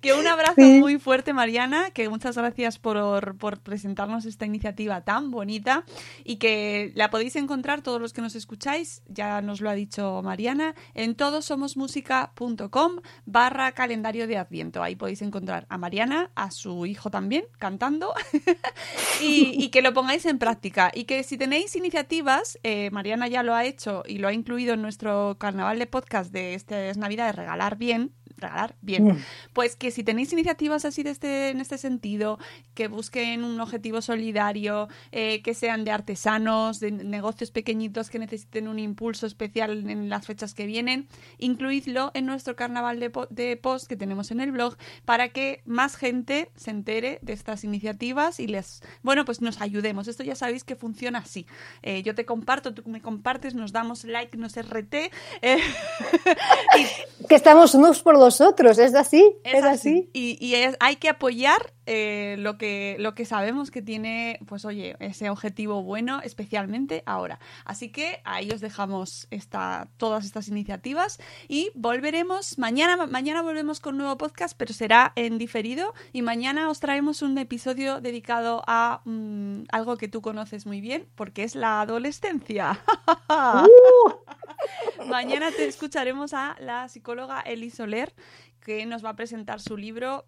Que 0.03 0.13
un 0.13 0.27
abrazo 0.27 0.55
Sí. 0.57 0.81
muy 0.81 0.99
fuerte, 0.99 1.33
Mariana. 1.33 1.91
Que 1.93 2.09
muchas 2.11 2.37
gracias 2.37 2.79
por, 2.79 3.39
por 3.39 3.61
presentarnos 3.61 4.27
esta 4.27 4.45
iniciativa 4.45 5.01
tan 5.01 5.31
bonita 5.31 5.85
y 6.25 6.37
que 6.37 6.93
la 6.95 7.09
podéis 7.11 7.37
encontrar 7.37 7.81
todos 7.81 8.01
los 8.01 8.13
que 8.13 8.21
nos 8.21 8.35
escucháis. 8.35 9.03
Ya 9.09 9.41
nos 9.41 9.61
lo 9.63 9.71
ha 9.71 9.75
dicho 9.75 10.21
Mariana 10.23 10.75
en 10.93 11.15
todosomosmusica.com 11.15 13.01
barra 13.25 13.73
calendario 13.73 14.27
de 14.27 14.37
Adviento. 14.39 14.83
Ahí 14.83 14.97
podéis 14.97 15.23
encontrar 15.23 15.67
a 15.71 15.79
Mariana, 15.79 16.31
a 16.35 16.51
su 16.51 16.85
hijo 16.87 17.11
también, 17.11 17.45
cantando, 17.59 18.13
y, 19.23 19.63
y 19.63 19.69
que 19.71 19.83
lo 19.83 19.93
pongáis 19.95 20.27
en 20.27 20.39
práctica. 20.39 20.91
Y 20.95 21.05
que 21.05 21.23
si 21.23 21.39
tenéis 21.39 21.77
iniciativas, 21.77 22.59
eh, 22.63 22.91
Mariana 22.91 23.29
ya 23.29 23.43
lo 23.43 23.55
ha 23.55 23.65
hecho 23.65 24.03
y 24.07 24.19
lo 24.19 24.29
ha 24.29 24.33
incluido 24.33 24.75
en 24.75 24.83
nuestro 24.83 25.37
carnaval 25.39 25.79
de 25.79 25.87
podcast 25.87 26.33
de 26.33 26.55
estas 26.55 26.97
Navidades, 26.97 27.37
regalar 27.37 27.77
bien, 27.77 28.13
regalar. 28.43 28.75
Bien, 28.83 29.25
pues 29.55 29.77
que 29.77 29.91
si 29.91 30.05
tenéis 30.05 30.33
iniciativas 30.33 30.85
así 30.85 31.03
de 31.03 31.11
este, 31.11 31.49
en 31.51 31.61
este 31.61 31.79
sentido, 31.79 32.39
que 32.75 32.89
busquen 32.89 33.45
un 33.45 33.59
objetivo 33.61 34.03
solidario, 34.03 34.89
eh, 35.13 35.41
que 35.43 35.55
sean 35.55 35.85
de 35.85 35.91
artesanos, 35.93 36.79
de 36.81 36.91
negocios 36.93 37.51
pequeñitos 37.51 38.11
que 38.11 38.19
necesiten 38.19 38.69
un 38.69 38.79
impulso 38.79 39.27
especial 39.27 39.89
en 39.91 40.09
las 40.09 40.27
fechas 40.27 40.53
que 40.55 40.67
vienen, 40.67 41.09
incluidlo 41.39 42.11
en 42.15 42.27
nuestro 42.27 42.57
carnaval 42.57 43.01
de, 43.01 43.11
po- 43.11 43.27
de 43.31 43.57
post 43.57 43.87
que 43.89 43.97
tenemos 43.97 44.31
en 44.31 44.41
el 44.41 44.53
blog 44.53 44.77
para 45.05 45.31
que 45.31 45.63
más 45.65 45.97
gente 45.97 46.51
se 46.57 46.71
entere 46.71 47.19
de 47.23 47.33
estas 47.33 47.65
iniciativas 47.65 48.41
y 48.41 48.47
les, 48.47 48.83
bueno, 49.03 49.25
pues 49.25 49.41
nos 49.41 49.61
ayudemos. 49.61 50.09
Esto 50.09 50.23
ya 50.25 50.35
sabéis 50.35 50.65
que 50.65 50.77
funciona 50.77 51.21
así. 51.21 51.47
Eh, 51.83 52.03
yo 52.03 52.15
te 52.15 52.25
comparto, 52.25 52.75
tú 52.75 52.83
me 52.87 53.01
compartes, 53.01 53.55
nos 53.55 53.73
damos 53.73 54.05
like, 54.05 54.37
nos 54.37 54.57
RT. 54.57 54.95
eh, 55.43 55.59
Que 57.29 57.35
estamos 57.37 57.75
unos 57.75 58.03
por 58.03 58.19
los 58.19 58.32
es 58.79 58.95
así, 58.95 59.37
es, 59.45 59.65
así. 59.65 60.11
Y, 60.13 60.37
y 60.45 60.55
es- 60.55 60.77
hay 60.81 60.97
que 60.97 61.09
apoyar 61.09 61.73
eh, 61.87 62.37
lo, 62.39 62.59
que, 62.59 62.97
lo 63.01 63.15
que 63.15 63.25
sabemos 63.25 63.71
que 63.73 63.83
tiene, 63.83 64.39
pues 64.47 64.65
oye, 64.65 64.97
ese 65.01 65.31
objetivo 65.31 65.83
bueno, 65.83 66.21
especialmente 66.23 67.03
ahora. 67.07 67.41
Así 67.65 67.91
que 67.91 68.21
ahí 68.25 68.51
os 68.51 68.61
dejamos 68.61 69.27
esta, 69.31 69.89
todas 69.97 70.25
estas 70.25 70.47
iniciativas 70.49 71.19
y 71.49 71.71
volveremos, 71.75 72.59
mañana, 72.59 73.07
mañana 73.07 73.43
volvemos 73.43 73.81
con 73.81 73.95
un 73.95 73.99
nuevo 74.03 74.17
podcast, 74.17 74.57
pero 74.57 74.73
será 74.73 75.13
en 75.17 75.39
diferido 75.39 75.93
y 76.13 76.23
mañana 76.23 76.71
os 76.71 76.79
traemos 76.81 77.21
un 77.23 77.37
episodio 77.39 78.01
dedicado 78.01 78.63
a 78.67 79.01
mm, 79.05 79.65
algo 79.73 79.97
que 79.97 80.09
tú 80.09 80.23
conoces 80.23 80.67
muy 80.67 80.81
bien, 80.81 81.09
porque 81.17 81.43
es 81.43 81.55
la 81.57 81.81
adolescencia. 81.81 82.81
Mañana 85.09 85.51
te 85.51 85.67
escucharemos 85.67 86.33
a 86.35 86.57
la 86.61 86.89
psicóloga 86.89 87.41
Eli 87.41 87.71
Soler, 87.71 88.12
que 88.61 88.87
nos 88.87 89.05
va 89.05 89.11
a 89.11 89.17
presentar 89.17 89.61
su 89.61 89.77
libro 89.77 90.25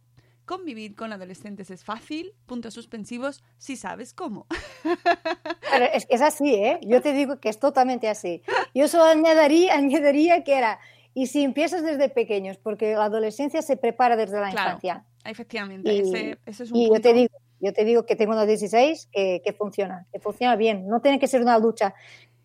Convivir 0.46 0.94
con 0.94 1.10
adolescentes 1.10 1.70
es 1.70 1.84
fácil, 1.84 2.34
puntos 2.44 2.74
suspensivos, 2.74 3.42
si 3.56 3.76
sabes 3.76 4.12
cómo. 4.12 4.46
Pero 5.70 5.86
es, 5.92 6.06
es 6.10 6.20
así, 6.20 6.54
¿eh? 6.54 6.78
Yo 6.82 7.00
te 7.00 7.12
digo 7.14 7.40
que 7.40 7.48
es 7.48 7.58
totalmente 7.58 8.08
así. 8.08 8.42
Yo 8.74 8.86
solo 8.88 9.04
añadiría, 9.04 9.74
añadiría 9.74 10.44
que 10.44 10.54
era, 10.58 10.78
y 11.14 11.28
si 11.28 11.42
empiezas 11.44 11.82
desde 11.82 12.10
pequeños, 12.10 12.58
porque 12.58 12.94
la 12.94 13.04
adolescencia 13.06 13.62
se 13.62 13.76
prepara 13.78 14.16
desde 14.16 14.38
la 14.38 14.50
Claro, 14.50 14.68
infancia. 14.72 15.04
efectivamente, 15.24 15.94
Y, 15.94 16.00
ese, 16.00 16.38
ese 16.44 16.64
es 16.64 16.70
un 16.72 16.76
y 16.76 16.82
yo 16.84 16.88
punto. 16.94 17.02
te 17.08 17.14
digo, 17.14 17.34
yo 17.60 17.72
te 17.72 17.84
digo 17.86 18.04
que 18.04 18.16
tengo 18.16 18.32
unos 18.34 18.46
16 18.46 19.08
que, 19.12 19.40
que 19.42 19.52
funciona, 19.54 20.06
que 20.12 20.20
funciona 20.20 20.56
bien. 20.56 20.86
No 20.88 21.00
tiene 21.00 21.18
que 21.18 21.26
ser 21.26 21.40
una 21.40 21.58
lucha. 21.58 21.94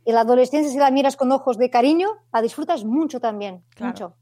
Y 0.06 0.14
la 0.14 0.22
adolescencia, 0.22 0.72
si 0.72 0.78
la 0.78 0.90
miras 0.90 1.18
con 1.18 1.32
ojos 1.34 1.58
de 1.58 1.70
cariño, 1.70 2.08
la 2.32 2.42
disfrutas 2.42 2.86
mucho 2.86 3.20
también, 3.20 3.64
Claro. 3.76 3.92
mucho. 3.92 4.16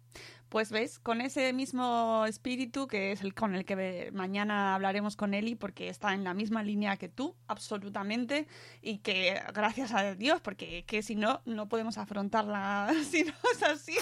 Pues 0.49 0.71
ves, 0.71 0.99
con 0.99 1.19
ese 1.21 1.51
mismo 1.51 2.25
espíritu 2.25 2.87
que 2.87 3.11
es 3.11 3.21
el 3.21 3.33
con 3.33 3.53
el 3.53 3.65
que 3.65 4.09
mañana 4.13 4.75
hablaremos 4.75 5.15
con 5.15 5.33
Eli, 5.33 5.55
porque 5.55 5.89
está 5.89 6.13
en 6.13 6.23
la 6.23 6.33
misma 6.33 6.63
línea 6.63 6.97
que 6.97 7.09
tú, 7.09 7.35
absolutamente, 7.47 8.47
y 8.81 8.99
que 8.99 9.41
gracias 9.53 9.93
a 9.93 10.15
Dios, 10.15 10.39
porque 10.41 10.85
que 10.85 11.01
si 11.01 11.15
no, 11.15 11.41
no 11.45 11.67
podemos 11.67 11.97
afrontarla 11.97 12.91
si 13.09 13.23
no 13.23 13.33
es 13.53 13.63
así. 13.63 13.95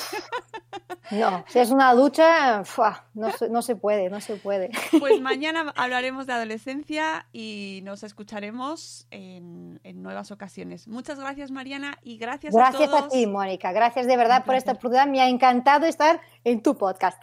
No, 1.11 1.45
si 1.47 1.59
es 1.59 1.71
una 1.71 1.93
lucha, 1.93 2.63
¡fua! 2.63 3.05
no, 3.13 3.31
se, 3.31 3.49
no 3.49 3.61
se 3.61 3.75
puede, 3.75 4.09
no 4.09 4.21
se 4.21 4.35
puede. 4.35 4.71
Pues 4.99 5.21
mañana 5.21 5.73
hablaremos 5.75 6.27
de 6.27 6.33
adolescencia 6.33 7.27
y 7.31 7.81
nos 7.83 8.03
escucharemos 8.03 9.07
en, 9.11 9.79
en 9.83 10.03
nuevas 10.03 10.31
ocasiones. 10.31 10.87
Muchas 10.87 11.19
gracias, 11.19 11.51
Mariana, 11.51 11.97
y 12.03 12.17
gracias, 12.17 12.53
Gracias 12.53 12.89
a 12.93 12.97
a, 12.97 12.99
todos. 12.99 13.13
ti, 13.13 13.27
Mónica. 13.27 13.71
Gracias 13.71 14.07
de 14.07 14.17
verdad 14.17 14.45
por 14.45 14.55
esta 14.55 14.73
oportunidad. 14.73 15.07
Me 15.07 15.21
ha 15.21 15.29
encantado 15.29 15.85
estar 15.85 16.19
en 16.45 16.63
tu 16.63 16.77
podcast. 16.77 17.21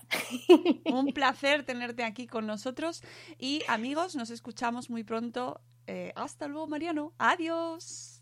Un 0.85 1.13
placer 1.15 1.65
tenerte 1.65 2.05
aquí 2.05 2.27
con 2.27 2.47
nosotros. 2.47 3.03
Y 3.39 3.63
amigos, 3.69 4.15
nos 4.15 4.29
escuchamos 4.29 4.91
muy 4.91 5.05
pronto. 5.05 5.63
Eh, 5.87 6.13
hasta 6.15 6.49
luego, 6.49 6.67
Mariano. 6.67 7.15
Adiós. 7.19 8.22